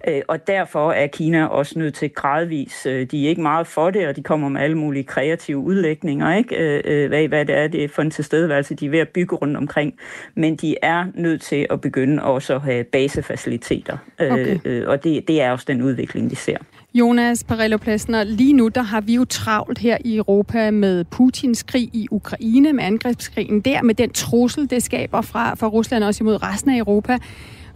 Øh, 0.08 0.22
og 0.28 0.46
derfor 0.46 0.92
er 0.92 1.06
Kina 1.06 1.46
også 1.46 1.78
nødt 1.78 1.94
til 1.94 2.10
gradvis, 2.10 2.86
øh, 2.86 3.06
de 3.10 3.24
er 3.24 3.28
ikke 3.28 3.42
meget 3.42 3.66
for 3.66 3.90
det, 3.90 4.08
og 4.08 4.16
de 4.16 4.22
kommer 4.22 4.48
med 4.48 4.60
alle 4.60 4.78
mulige 4.78 5.04
kreative 5.04 5.58
udlægninger, 5.58 6.36
ikke? 6.36 6.56
Øh, 6.56 6.82
øh, 6.84 7.08
hvad, 7.08 7.28
hvad 7.28 7.44
det 7.44 7.56
er, 7.56 7.68
det 7.68 7.84
er 7.84 7.88
for 7.88 8.02
en 8.02 8.10
tilstedeværelse, 8.10 8.74
de 8.74 8.86
er 8.86 8.90
ved 8.90 8.98
at 8.98 9.08
bygge 9.08 9.36
rundt 9.36 9.56
omkring, 9.56 9.94
men 10.34 10.56
de 10.56 10.76
er 10.82 11.06
nødt 11.14 11.42
til 11.42 11.66
at 11.70 11.80
begynde 11.80 12.22
også 12.22 12.54
at 12.54 12.60
have 12.60 12.84
basefaciliteter. 12.84 13.96
Øh, 14.20 14.32
okay. 14.32 14.58
Øh, 14.64 14.88
og 14.88 15.04
det, 15.04 15.28
det 15.28 15.42
er 15.42 15.50
også 15.50 15.64
den 15.68 15.82
udvikling, 15.82 16.30
vi 16.30 16.34
ser. 16.34 16.56
Jonas 16.96 17.44
Parello 17.44 17.76
Plessner, 17.76 18.24
lige 18.24 18.52
nu 18.52 18.68
der 18.68 18.82
har 18.82 19.00
vi 19.00 19.14
jo 19.14 19.24
travlt 19.24 19.78
her 19.78 19.98
i 20.04 20.16
Europa 20.16 20.70
med 20.70 21.04
Putins 21.04 21.62
krig 21.62 21.90
i 21.92 22.08
Ukraine, 22.10 22.72
med 22.72 22.84
angrebskrigen 22.84 23.60
der, 23.60 23.82
med 23.82 23.94
den 23.94 24.10
trussel, 24.10 24.70
det 24.70 24.82
skaber 24.82 25.20
fra, 25.20 25.54
fra 25.54 25.66
Rusland 25.66 26.04
også 26.04 26.24
imod 26.24 26.42
resten 26.42 26.70
af 26.70 26.78
Europa. 26.78 27.18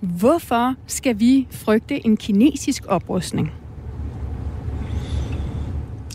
Hvorfor 0.00 0.74
skal 0.87 1.20
vi 1.20 1.46
frygte 1.50 2.07
en 2.07 2.16
kinesisk 2.16 2.85
oprustning? 2.88 3.52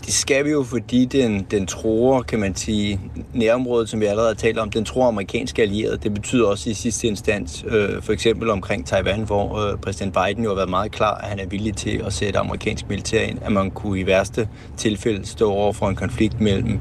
Det 0.06 0.14
skal 0.14 0.44
vi 0.44 0.50
jo, 0.50 0.62
fordi 0.62 1.04
den, 1.04 1.46
den 1.50 1.66
tror, 1.66 2.22
kan 2.22 2.40
man 2.40 2.54
sige, 2.56 3.00
nærområdet, 3.34 3.88
som 3.88 4.00
vi 4.00 4.04
allerede 4.04 4.28
har 4.28 4.34
talt 4.34 4.58
om, 4.58 4.70
den 4.70 4.84
tror 4.84 5.08
amerikanske 5.08 5.62
allierede. 5.62 5.96
Det 5.96 6.14
betyder 6.14 6.46
også 6.46 6.70
i 6.70 6.74
sidste 6.74 7.06
instans, 7.06 7.64
øh, 7.68 8.02
for 8.02 8.12
eksempel 8.12 8.50
omkring 8.50 8.86
Taiwan, 8.86 9.20
hvor 9.20 9.58
øh, 9.58 9.78
præsident 9.78 10.14
Biden 10.14 10.44
jo 10.44 10.50
har 10.50 10.54
været 10.54 10.70
meget 10.70 10.92
klar, 10.92 11.14
at 11.14 11.28
han 11.28 11.38
er 11.38 11.46
villig 11.46 11.76
til 11.76 12.02
at 12.06 12.12
sætte 12.12 12.38
amerikansk 12.38 12.88
militær 12.88 13.22
ind, 13.22 13.38
at 13.42 13.52
man 13.52 13.70
kunne 13.70 14.00
i 14.00 14.06
værste 14.06 14.48
tilfælde 14.76 15.26
stå 15.26 15.50
over 15.50 15.72
for 15.72 15.88
en 15.88 15.96
konflikt 15.96 16.40
mellem 16.40 16.80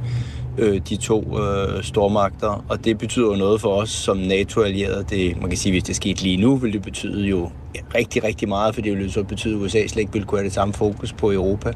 øh, 0.57 0.81
de 0.89 0.95
to 0.95 1.39
øh, 1.41 1.83
stormagter, 1.83 2.65
og 2.69 2.85
det 2.85 2.97
betyder 2.97 3.27
jo 3.27 3.35
noget 3.35 3.61
for 3.61 3.69
os 3.69 3.89
som 3.89 4.17
NATO-allierede. 4.17 5.05
Det, 5.09 5.41
man 5.41 5.49
kan 5.49 5.57
sige, 5.57 5.73
hvis 5.73 5.83
det 5.83 5.95
skete 5.95 6.23
lige 6.23 6.37
nu, 6.37 6.55
ville 6.55 6.73
det 6.73 6.81
betyde 6.81 7.27
jo 7.27 7.49
rigtig, 7.95 8.23
rigtig 8.23 8.49
meget, 8.49 8.75
for 8.75 8.81
det 8.81 8.91
ville 8.91 9.11
så 9.11 9.23
betyde, 9.23 9.55
at 9.55 9.61
USA 9.61 9.87
slet 9.87 10.01
ikke 10.01 10.13
ville 10.13 10.25
kunne 10.25 10.39
have 10.39 10.45
det 10.45 10.53
samme 10.53 10.73
fokus 10.73 11.13
på 11.13 11.31
Europa 11.31 11.71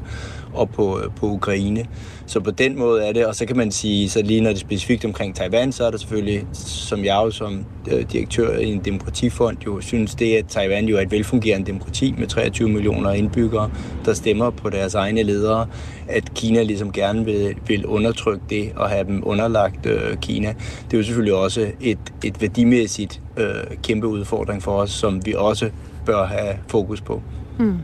og 0.54 0.70
på, 0.70 0.98
øh, 0.98 1.10
på 1.16 1.26
Ukraine. 1.26 1.84
Så 2.26 2.40
på 2.40 2.50
den 2.50 2.78
måde 2.78 3.04
er 3.04 3.12
det, 3.12 3.26
og 3.26 3.34
så 3.34 3.46
kan 3.46 3.56
man 3.56 3.70
sige, 3.70 4.10
så 4.10 4.22
lige 4.22 4.40
når 4.40 4.50
det 4.50 4.56
er 4.56 4.60
specifikt 4.60 5.04
omkring 5.04 5.34
Taiwan, 5.34 5.72
så 5.72 5.84
er 5.84 5.90
der 5.90 5.98
selvfølgelig, 5.98 6.46
som 6.52 7.04
jeg 7.04 7.14
jo 7.24 7.30
som 7.30 7.64
øh, 7.90 8.04
direktør 8.12 8.58
i 8.58 8.72
en 8.72 8.84
demokratifond 8.84 9.56
jo 9.66 9.80
synes 9.80 10.14
det, 10.14 10.36
at 10.36 10.44
Taiwan 10.48 10.84
jo 10.84 10.96
er 10.96 11.00
et 11.00 11.10
velfungerende 11.10 11.66
demokrati 11.66 12.14
med 12.18 12.26
23 12.26 12.68
millioner 12.68 13.12
indbyggere, 13.12 13.70
der 14.04 14.14
stemmer 14.14 14.50
på 14.50 14.70
deres 14.70 14.94
egne 14.94 15.22
ledere, 15.22 15.66
at 16.08 16.34
Kina 16.34 16.62
ligesom 16.62 16.92
gerne 16.92 17.24
vil, 17.24 17.54
vil 17.66 17.86
undertrykke 17.86 18.44
det 18.50 18.72
og 18.76 18.88
have 18.88 19.04
dem 19.04 19.22
underlagt 19.26 19.86
øh, 19.86 20.16
Kina. 20.16 20.48
Det 20.84 20.94
er 20.94 20.98
jo 20.98 21.04
selvfølgelig 21.04 21.34
også 21.34 21.66
et, 21.80 21.98
et 22.24 22.40
værdimæssigt 22.40 23.20
øh, 23.36 23.76
kæmpe 23.82 24.06
udfordring 24.06 24.62
for 24.62 24.72
os, 24.72 24.90
som 24.90 25.26
vi 25.26 25.34
også 25.36 25.70
bør 26.06 26.26
have 26.26 26.54
fokus 26.68 27.00
på. 27.00 27.22
Mm. 27.58 27.78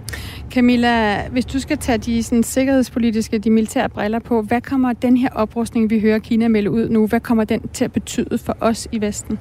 Camilla, 0.55 1.29
hvis 1.29 1.45
du 1.45 1.59
skal 1.61 1.79
tage 1.79 1.99
de 1.99 2.23
sådan, 2.23 2.43
sikkerhedspolitiske, 2.43 3.38
de 3.38 3.51
militære 3.51 3.88
briller 3.88 4.19
på, 4.19 4.43
hvad 4.43 4.61
kommer 4.61 4.93
den 4.93 5.17
her 5.17 5.29
oprustning, 5.35 5.90
vi 5.90 6.01
hører 6.01 6.19
Kina 6.19 6.49
melde 6.49 6.71
ud 6.71 6.88
nu, 6.88 7.07
hvad 7.07 7.21
kommer 7.21 7.45
den 7.45 7.69
til 7.69 7.85
at 7.85 7.93
betyde 7.93 8.38
for 8.38 8.57
os 8.61 8.88
i 8.93 9.01
Vesten? 9.01 9.38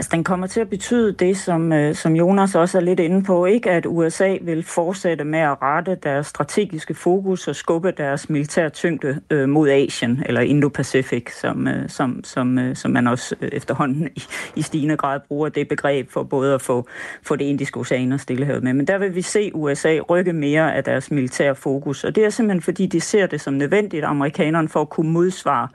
Altså, 0.00 0.10
den 0.12 0.24
kommer 0.24 0.46
til 0.46 0.60
at 0.60 0.70
betyde 0.70 1.12
det, 1.12 1.36
som, 1.36 1.72
øh, 1.72 1.94
som 1.94 2.16
Jonas 2.16 2.54
også 2.54 2.78
er 2.78 2.82
lidt 2.82 3.00
inde 3.00 3.22
på, 3.22 3.46
ikke 3.46 3.70
at 3.70 3.86
USA 3.86 4.36
vil 4.40 4.62
fortsætte 4.62 5.24
med 5.24 5.38
at 5.38 5.62
rette 5.62 5.94
deres 5.94 6.26
strategiske 6.26 6.94
fokus 6.94 7.48
og 7.48 7.56
skubbe 7.56 7.92
deres 7.96 8.30
militære 8.30 8.70
tyngde 8.70 9.20
øh, 9.30 9.48
mod 9.48 9.68
Asien, 9.68 10.22
eller 10.26 10.40
Indo-Pacific, 10.40 11.40
som, 11.40 11.68
øh, 11.68 11.88
som, 11.88 12.24
som, 12.24 12.58
øh, 12.58 12.76
som 12.76 12.90
man 12.90 13.06
også 13.06 13.34
øh, 13.40 13.48
efterhånden 13.52 14.08
i, 14.16 14.22
i 14.56 14.62
stigende 14.62 14.96
grad 14.96 15.20
bruger 15.28 15.48
det 15.48 15.68
begreb 15.68 16.10
for 16.10 16.22
både 16.22 16.54
at 16.54 16.62
få, 16.62 16.88
få 17.22 17.36
det 17.36 17.44
indiske 17.44 17.80
ocean 17.80 18.12
og 18.12 18.20
stillehavet 18.20 18.62
med. 18.62 18.72
Men 18.72 18.86
der 18.86 18.98
vil 18.98 19.14
vi 19.14 19.22
se 19.22 19.50
USA 19.54 19.98
rykke 20.10 20.32
mere 20.32 20.74
af 20.74 20.84
deres 20.84 21.10
militære 21.10 21.54
fokus, 21.54 22.04
og 22.04 22.16
det 22.16 22.24
er 22.24 22.30
simpelthen 22.30 22.62
fordi, 22.62 22.86
de 22.86 23.00
ser 23.00 23.26
det 23.26 23.40
som 23.40 23.54
nødvendigt, 23.54 24.04
amerikanerne, 24.04 24.68
for 24.68 24.80
at 24.80 24.88
kunne 24.88 25.10
modsvare 25.10 25.68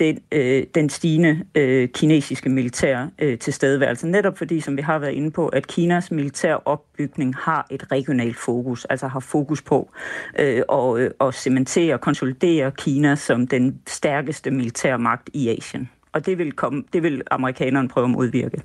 den, 0.00 0.18
øh, 0.32 0.64
den 0.74 0.88
stigende 0.88 1.44
øh, 1.54 1.88
kinesiske 1.88 2.48
militær 2.48 3.06
øh, 3.18 3.38
tilstedeværelse. 3.38 4.06
Netop 4.06 4.38
fordi, 4.38 4.60
som 4.60 4.76
vi 4.76 4.82
har 4.82 4.98
været 4.98 5.12
inde 5.12 5.30
på, 5.30 5.48
at 5.48 5.66
Kinas 5.66 6.10
militær 6.10 6.54
opbygning 6.54 7.36
har 7.36 7.66
et 7.70 7.92
regionalt 7.92 8.36
fokus, 8.36 8.84
altså 8.84 9.08
har 9.08 9.20
fokus 9.20 9.62
på 9.62 9.90
øh, 10.38 10.62
og, 10.68 11.00
øh, 11.00 11.10
at 11.20 11.34
cementere 11.34 11.94
og 11.94 12.00
konsolidere 12.00 12.70
Kina 12.70 13.14
som 13.14 13.46
den 13.46 13.80
stærkeste 13.86 14.50
militærmagt 14.50 15.30
i 15.32 15.48
Asien. 15.48 15.90
Og 16.12 16.26
det 16.26 16.38
vil, 16.38 16.52
komme, 16.52 16.84
det 16.92 17.02
vil 17.02 17.22
amerikanerne 17.30 17.88
prøve 17.88 18.04
at 18.04 18.10
modvirke. 18.10 18.62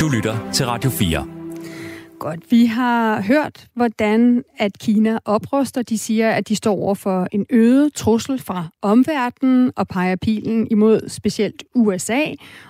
Du 0.00 0.08
lytter 0.08 0.50
til 0.52 0.66
Radio 0.66 0.90
4. 0.90 1.37
Godt. 2.18 2.50
Vi 2.50 2.66
har 2.66 3.22
hørt, 3.22 3.66
hvordan 3.74 4.44
at 4.58 4.78
Kina 4.78 5.18
opruster. 5.24 5.82
De 5.82 5.98
siger, 5.98 6.30
at 6.30 6.48
de 6.48 6.56
står 6.56 6.76
over 6.76 6.94
for 6.94 7.28
en 7.32 7.46
øget 7.50 7.94
trussel 7.94 8.38
fra 8.38 8.68
omverdenen 8.82 9.72
og 9.76 9.88
peger 9.88 10.16
pilen 10.16 10.68
imod 10.70 11.08
specielt 11.08 11.64
USA. 11.74 12.24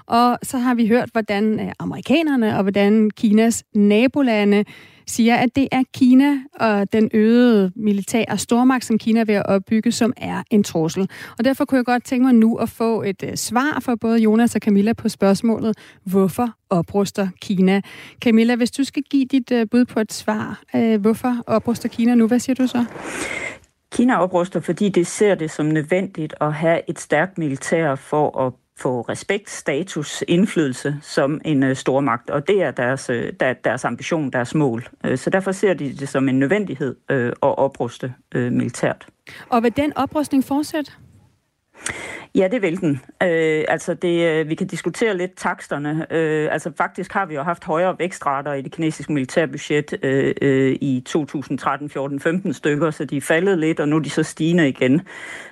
Og 0.06 0.38
så 0.42 0.58
har 0.58 0.74
vi 0.74 0.88
hørt, 0.88 1.08
hvordan 1.12 1.60
øh, 1.60 1.72
amerikanerne 1.78 2.56
og 2.56 2.62
hvordan 2.62 3.10
Kinas 3.10 3.64
nabolande 3.74 4.64
siger, 5.10 5.36
at 5.36 5.56
det 5.56 5.68
er 5.72 5.82
Kina 5.94 6.38
og 6.60 6.92
den 6.92 7.10
øgede 7.14 7.72
militære 7.76 8.38
stormagt, 8.38 8.84
som 8.84 8.98
Kina 8.98 9.20
er 9.20 9.24
ved 9.24 9.34
at 9.34 9.46
opbygge, 9.46 9.92
som 9.92 10.12
er 10.16 10.42
en 10.50 10.64
trussel. 10.64 11.10
Og 11.38 11.44
derfor 11.44 11.64
kunne 11.64 11.76
jeg 11.76 11.84
godt 11.84 12.04
tænke 12.04 12.24
mig 12.24 12.34
nu 12.34 12.56
at 12.56 12.68
få 12.68 13.02
et 13.02 13.22
øh, 13.22 13.36
svar 13.36 13.80
fra 13.80 13.94
både 13.94 14.18
Jonas 14.18 14.54
og 14.54 14.60
Camilla 14.60 14.92
på 14.92 15.08
spørgsmålet, 15.08 15.78
hvorfor 16.04 16.48
opruster 16.70 17.28
Kina? 17.40 17.80
Camilla, 18.24 18.56
hvis 18.56 18.70
du 18.70 18.84
skal 18.84 19.02
give 19.02 19.24
dit 19.24 19.52
øh, 19.52 19.66
bud 19.70 19.84
på 19.84 20.00
et 20.00 20.12
svar, 20.12 20.62
uh, 20.74 21.00
hvorfor 21.00 21.36
opruster 21.46 21.88
Kina 21.88 22.14
nu? 22.14 22.26
Hvad 22.26 22.38
siger 22.38 22.54
du 22.54 22.66
så? 22.66 22.84
Kina 23.92 24.22
opruster, 24.22 24.60
fordi 24.60 24.88
det 24.88 25.06
ser 25.06 25.34
det 25.34 25.50
som 25.50 25.66
nødvendigt 25.66 26.34
at 26.40 26.54
have 26.54 26.80
et 26.88 27.00
stærkt 27.00 27.38
militær 27.38 27.94
for 27.94 28.46
at 28.46 28.52
få 28.78 29.00
respekt, 29.00 29.50
status, 29.50 30.24
indflydelse 30.28 30.96
som 31.02 31.40
en 31.44 31.62
øh, 31.62 31.76
stormagt, 31.76 32.30
og 32.30 32.48
det 32.48 32.62
er 32.62 32.70
deres, 32.70 33.10
øh, 33.10 33.32
der, 33.40 33.52
deres 33.52 33.84
ambition, 33.84 34.30
deres 34.30 34.54
mål. 34.54 34.88
Øh, 35.04 35.18
så 35.18 35.30
derfor 35.30 35.52
ser 35.52 35.74
de 35.74 35.96
det 35.96 36.08
som 36.08 36.28
en 36.28 36.38
nødvendighed 36.38 36.96
øh, 37.10 37.28
at 37.28 37.58
opruste 37.58 38.14
øh, 38.34 38.52
militært. 38.52 39.06
Og 39.48 39.62
vil 39.62 39.76
den 39.76 39.92
oprustning 39.96 40.44
fortsætte? 40.44 40.92
Ja, 42.34 42.48
det 42.48 42.62
vil 42.62 42.80
den. 42.80 43.00
Øh, 43.22 43.64
altså 43.68 43.94
det, 43.94 44.26
øh, 44.26 44.48
vi 44.48 44.54
kan 44.54 44.66
diskutere 44.66 45.16
lidt 45.16 45.36
taksterne. 45.36 46.06
Øh, 46.10 46.48
altså 46.52 46.72
faktisk 46.76 47.12
har 47.12 47.26
vi 47.26 47.34
jo 47.34 47.42
haft 47.42 47.64
højere 47.64 47.96
vækstrater 47.98 48.52
i 48.52 48.62
det 48.62 48.72
kinesiske 48.72 49.12
militærbudget 49.12 49.98
øh, 50.02 50.34
øh, 50.42 50.76
i 50.80 51.02
2013, 51.06 51.90
14, 51.90 52.20
15 52.20 52.52
stykker, 52.54 52.90
så 52.90 53.04
de 53.04 53.16
er 53.16 53.20
faldet 53.20 53.58
lidt, 53.58 53.80
og 53.80 53.88
nu 53.88 53.96
er 53.96 54.00
de 54.00 54.10
så 54.10 54.22
stigende 54.22 54.68
igen. 54.68 55.02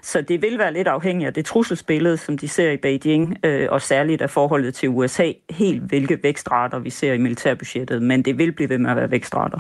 Så 0.03 0.21
det 0.21 0.43
vil 0.43 0.59
være 0.59 0.73
lidt 0.73 0.89
afhængigt 0.89 1.27
af 1.27 1.35
det 1.35 1.45
trusselsbillede, 1.45 2.17
som 2.17 2.39
de 2.39 2.49
ser 2.49 2.71
i 2.71 2.77
Beijing, 2.77 3.37
øh, 3.45 3.69
og 3.71 3.83
særligt 3.83 4.23
af 4.23 4.31
forholdet 4.31 4.75
til 4.75 4.89
USA, 4.89 5.33
helt 5.51 5.83
hvilke 5.83 6.19
vækstrater 6.23 6.79
vi 6.79 6.91
ser 6.91 7.13
i 7.13 7.19
militærbudgettet, 7.19 8.03
men 8.03 8.23
det 8.23 8.39
vil 8.39 8.53
blive 8.53 8.69
ved 8.69 8.79
med 8.79 8.91
at 8.91 8.97
være 8.97 9.11
vækstrater. 9.11 9.59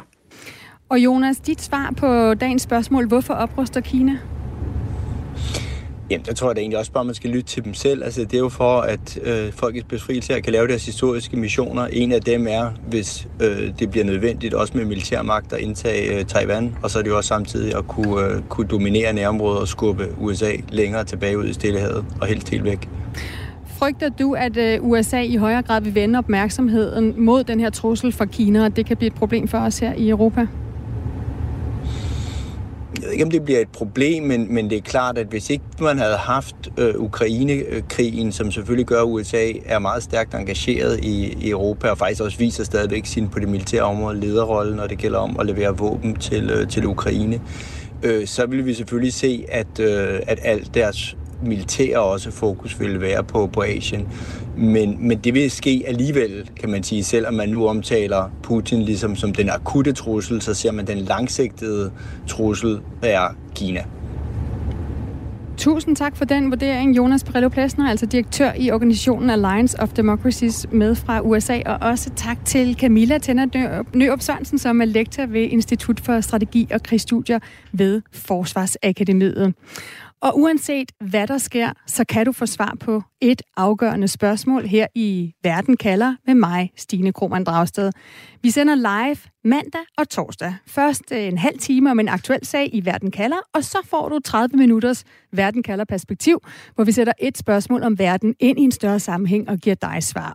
Og 0.88 0.98
Jonas, 0.98 1.40
dit 1.40 1.60
svar 1.60 1.94
på 1.96 2.34
dagens 2.34 2.62
spørgsmål, 2.62 3.08
hvorfor 3.08 3.34
opruster 3.34 3.80
Kina? 3.80 4.18
Jamen, 6.10 6.26
der 6.26 6.34
tror 6.34 6.48
jeg 6.48 6.56
da 6.56 6.60
egentlig 6.60 6.78
også 6.78 6.92
bare, 6.92 7.00
at 7.00 7.06
man 7.06 7.14
skal 7.14 7.30
lytte 7.30 7.48
til 7.50 7.64
dem 7.64 7.74
selv. 7.74 8.04
Altså, 8.04 8.20
det 8.20 8.34
er 8.34 8.38
jo 8.38 8.48
for, 8.48 8.80
at 8.80 9.18
øh, 9.22 9.52
folkets 9.52 9.84
befrielse 9.84 10.40
kan 10.40 10.52
lave 10.52 10.68
deres 10.68 10.86
historiske 10.86 11.36
missioner. 11.36 11.86
En 11.86 12.12
af 12.12 12.20
dem 12.20 12.46
er, 12.48 12.70
hvis 12.88 13.28
øh, 13.42 13.72
det 13.78 13.90
bliver 13.90 14.04
nødvendigt, 14.04 14.54
også 14.54 14.72
med 14.76 14.84
militærmagt 14.84 15.52
at 15.52 15.60
indtage 15.60 16.18
øh, 16.18 16.24
Taiwan. 16.24 16.76
Og 16.82 16.90
så 16.90 16.98
er 16.98 17.02
det 17.02 17.10
jo 17.10 17.16
også 17.16 17.28
samtidig 17.28 17.76
at 17.76 17.86
kunne, 17.86 18.24
øh, 18.24 18.42
kunne 18.48 18.66
dominere 18.66 19.12
nærområdet 19.12 19.60
og 19.60 19.68
skubbe 19.68 20.08
USA 20.20 20.52
længere 20.68 21.04
tilbage 21.04 21.38
ud 21.38 21.44
i 21.44 21.52
Stillehavet 21.52 22.04
og 22.20 22.26
helst 22.26 22.48
helt 22.48 22.64
væk. 22.64 22.88
Frygter 23.66 24.08
du, 24.08 24.34
at 24.34 24.56
øh, 24.56 24.78
USA 24.82 25.20
i 25.20 25.36
højere 25.36 25.62
grad 25.62 25.80
vil 25.80 25.94
vende 25.94 26.18
opmærksomheden 26.18 27.24
mod 27.24 27.44
den 27.44 27.60
her 27.60 27.70
trussel 27.70 28.12
fra 28.12 28.24
Kina, 28.24 28.64
og 28.64 28.76
det 28.76 28.86
kan 28.86 28.96
blive 28.96 29.06
et 29.06 29.14
problem 29.14 29.48
for 29.48 29.58
os 29.58 29.78
her 29.78 29.94
i 29.94 30.08
Europa? 30.08 30.46
Ikke, 33.16 33.24
om 33.24 33.30
det 33.30 33.44
bliver 33.44 33.60
et 33.60 33.68
problem, 33.68 34.22
men, 34.22 34.54
men 34.54 34.70
det 34.70 34.78
er 34.78 34.82
klart, 34.82 35.18
at 35.18 35.26
hvis 35.26 35.50
ikke 35.50 35.64
man 35.80 35.98
havde 35.98 36.16
haft 36.16 36.56
øh, 36.76 36.94
Ukraine-krigen, 36.96 38.32
som 38.32 38.50
selvfølgelig 38.50 38.86
gør, 38.86 39.02
at 39.02 39.06
USA 39.06 39.52
er 39.64 39.78
meget 39.78 40.02
stærkt 40.02 40.34
engageret 40.34 41.04
i, 41.04 41.36
i 41.40 41.50
Europa, 41.50 41.88
og 41.88 41.98
faktisk 41.98 42.22
også 42.22 42.38
viser 42.38 42.64
stadigvæk 42.64 43.06
sin 43.06 43.28
på 43.28 43.38
det 43.38 43.48
militære 43.48 43.82
område 43.82 44.20
lederrolle, 44.20 44.76
når 44.76 44.86
det 44.86 44.98
gælder 44.98 45.18
om 45.18 45.36
at 45.40 45.46
levere 45.46 45.76
våben 45.76 46.16
til, 46.16 46.50
øh, 46.50 46.68
til 46.68 46.86
Ukraine, 46.86 47.40
øh, 48.02 48.26
så 48.26 48.46
vil 48.46 48.66
vi 48.66 48.74
selvfølgelig 48.74 49.12
se, 49.12 49.44
at, 49.48 49.80
øh, 49.80 50.20
at 50.26 50.38
alt 50.42 50.74
deres 50.74 51.16
militære 51.42 51.98
også 51.98 52.30
fokus 52.30 52.80
ville 52.80 53.00
være 53.00 53.24
på, 53.24 53.46
på 53.46 53.62
Asien. 53.62 54.08
Men, 54.56 55.08
men 55.08 55.18
det 55.18 55.34
vil 55.34 55.50
ske 55.50 55.84
alligevel, 55.86 56.50
kan 56.60 56.70
man 56.70 56.82
sige. 56.82 57.04
Selvom 57.04 57.34
man 57.34 57.48
nu 57.48 57.66
omtaler 57.66 58.30
Putin 58.42 58.82
ligesom 58.82 59.16
som 59.16 59.32
den 59.32 59.50
akutte 59.50 59.92
trussel, 59.92 60.42
så 60.42 60.54
ser 60.54 60.72
man 60.72 60.86
den 60.86 60.98
langsigtede 60.98 61.92
trussel 62.28 62.80
er 63.02 63.28
Kina. 63.54 63.84
Tusind 65.56 65.96
tak 65.96 66.16
for 66.16 66.24
den 66.24 66.50
vurdering, 66.50 66.96
Jonas 66.96 67.24
Perello 67.24 67.48
Plesner, 67.48 67.88
altså 67.88 68.06
direktør 68.06 68.52
i 68.58 68.70
organisationen 68.70 69.30
Alliance 69.30 69.80
of 69.80 69.88
Democracies 69.88 70.66
med 70.72 70.94
fra 70.94 71.20
USA, 71.20 71.60
og 71.66 71.78
også 71.80 72.10
tak 72.16 72.44
til 72.44 72.76
Camilla 72.80 73.18
Tænder 73.18 73.82
Nørup 73.94 74.20
Sørensen, 74.20 74.58
som 74.58 74.80
er 74.80 74.84
lektor 74.84 75.26
ved 75.26 75.42
Institut 75.42 76.00
for 76.00 76.20
Strategi 76.20 76.68
og 76.72 76.82
Krigsstudier 76.82 77.38
ved 77.72 78.02
Forsvarsakademiet. 78.12 79.54
Og 80.22 80.38
uanset 80.38 80.92
hvad 81.00 81.26
der 81.26 81.38
sker, 81.38 81.72
så 81.86 82.04
kan 82.04 82.26
du 82.26 82.32
få 82.32 82.46
svar 82.46 82.76
på 82.80 83.02
et 83.20 83.42
afgørende 83.56 84.08
spørgsmål 84.08 84.66
her 84.66 84.86
i 84.94 85.34
Verden 85.42 85.76
kalder 85.76 86.14
med 86.26 86.34
mig, 86.34 86.70
Stine 86.76 87.12
Krohmann 87.12 87.44
Dragsted. 87.44 87.92
Vi 88.42 88.50
sender 88.50 88.74
live 88.74 89.16
mandag 89.46 89.80
og 89.98 90.08
torsdag. 90.08 90.54
Først 90.66 91.12
øh, 91.12 91.18
en 91.18 91.38
halv 91.38 91.58
time 91.58 91.90
om 91.90 92.00
en 92.00 92.08
aktuel 92.08 92.46
sag 92.46 92.70
i 92.72 92.84
Verden 92.84 93.10
kalder, 93.10 93.36
og 93.52 93.64
så 93.64 93.78
får 93.84 94.08
du 94.08 94.18
30 94.18 94.56
minutters 94.56 95.04
Verden 95.32 95.62
kalder 95.62 95.84
perspektiv, 95.84 96.40
hvor 96.74 96.84
vi 96.84 96.92
sætter 96.92 97.12
et 97.18 97.38
spørgsmål 97.38 97.82
om 97.82 97.98
verden 97.98 98.34
ind 98.40 98.58
i 98.58 98.62
en 98.62 98.72
større 98.72 99.00
sammenhæng 99.00 99.48
og 99.48 99.58
giver 99.58 99.76
dig 99.76 100.02
svar. 100.02 100.34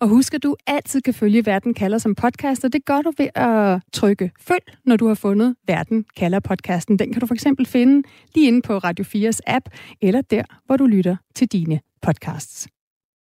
Og 0.00 0.08
husk, 0.08 0.34
at 0.34 0.42
du 0.42 0.56
altid 0.66 1.00
kan 1.00 1.14
følge 1.14 1.46
Verden 1.46 1.74
kalder 1.74 1.98
som 1.98 2.14
podcast, 2.14 2.64
og 2.64 2.72
det 2.72 2.84
gør 2.84 3.02
du 3.02 3.12
ved 3.18 3.28
at 3.34 3.80
trykke 3.92 4.30
følg, 4.40 4.64
når 4.84 4.96
du 4.96 5.06
har 5.08 5.14
fundet 5.14 5.56
Verden 5.66 6.04
kalder 6.16 6.40
podcasten. 6.40 6.98
Den 6.98 7.12
kan 7.12 7.20
du 7.20 7.26
for 7.26 7.34
eksempel 7.34 7.66
finde 7.66 8.08
lige 8.34 8.46
inde 8.46 8.62
på 8.62 8.78
Radio 8.78 9.04
4's 9.04 9.38
app, 9.46 9.68
eller 10.02 10.20
der, 10.20 10.42
hvor 10.66 10.76
du 10.76 10.86
lytter 10.86 11.16
til 11.34 11.48
dine 11.48 11.80
podcasts. 12.02 12.68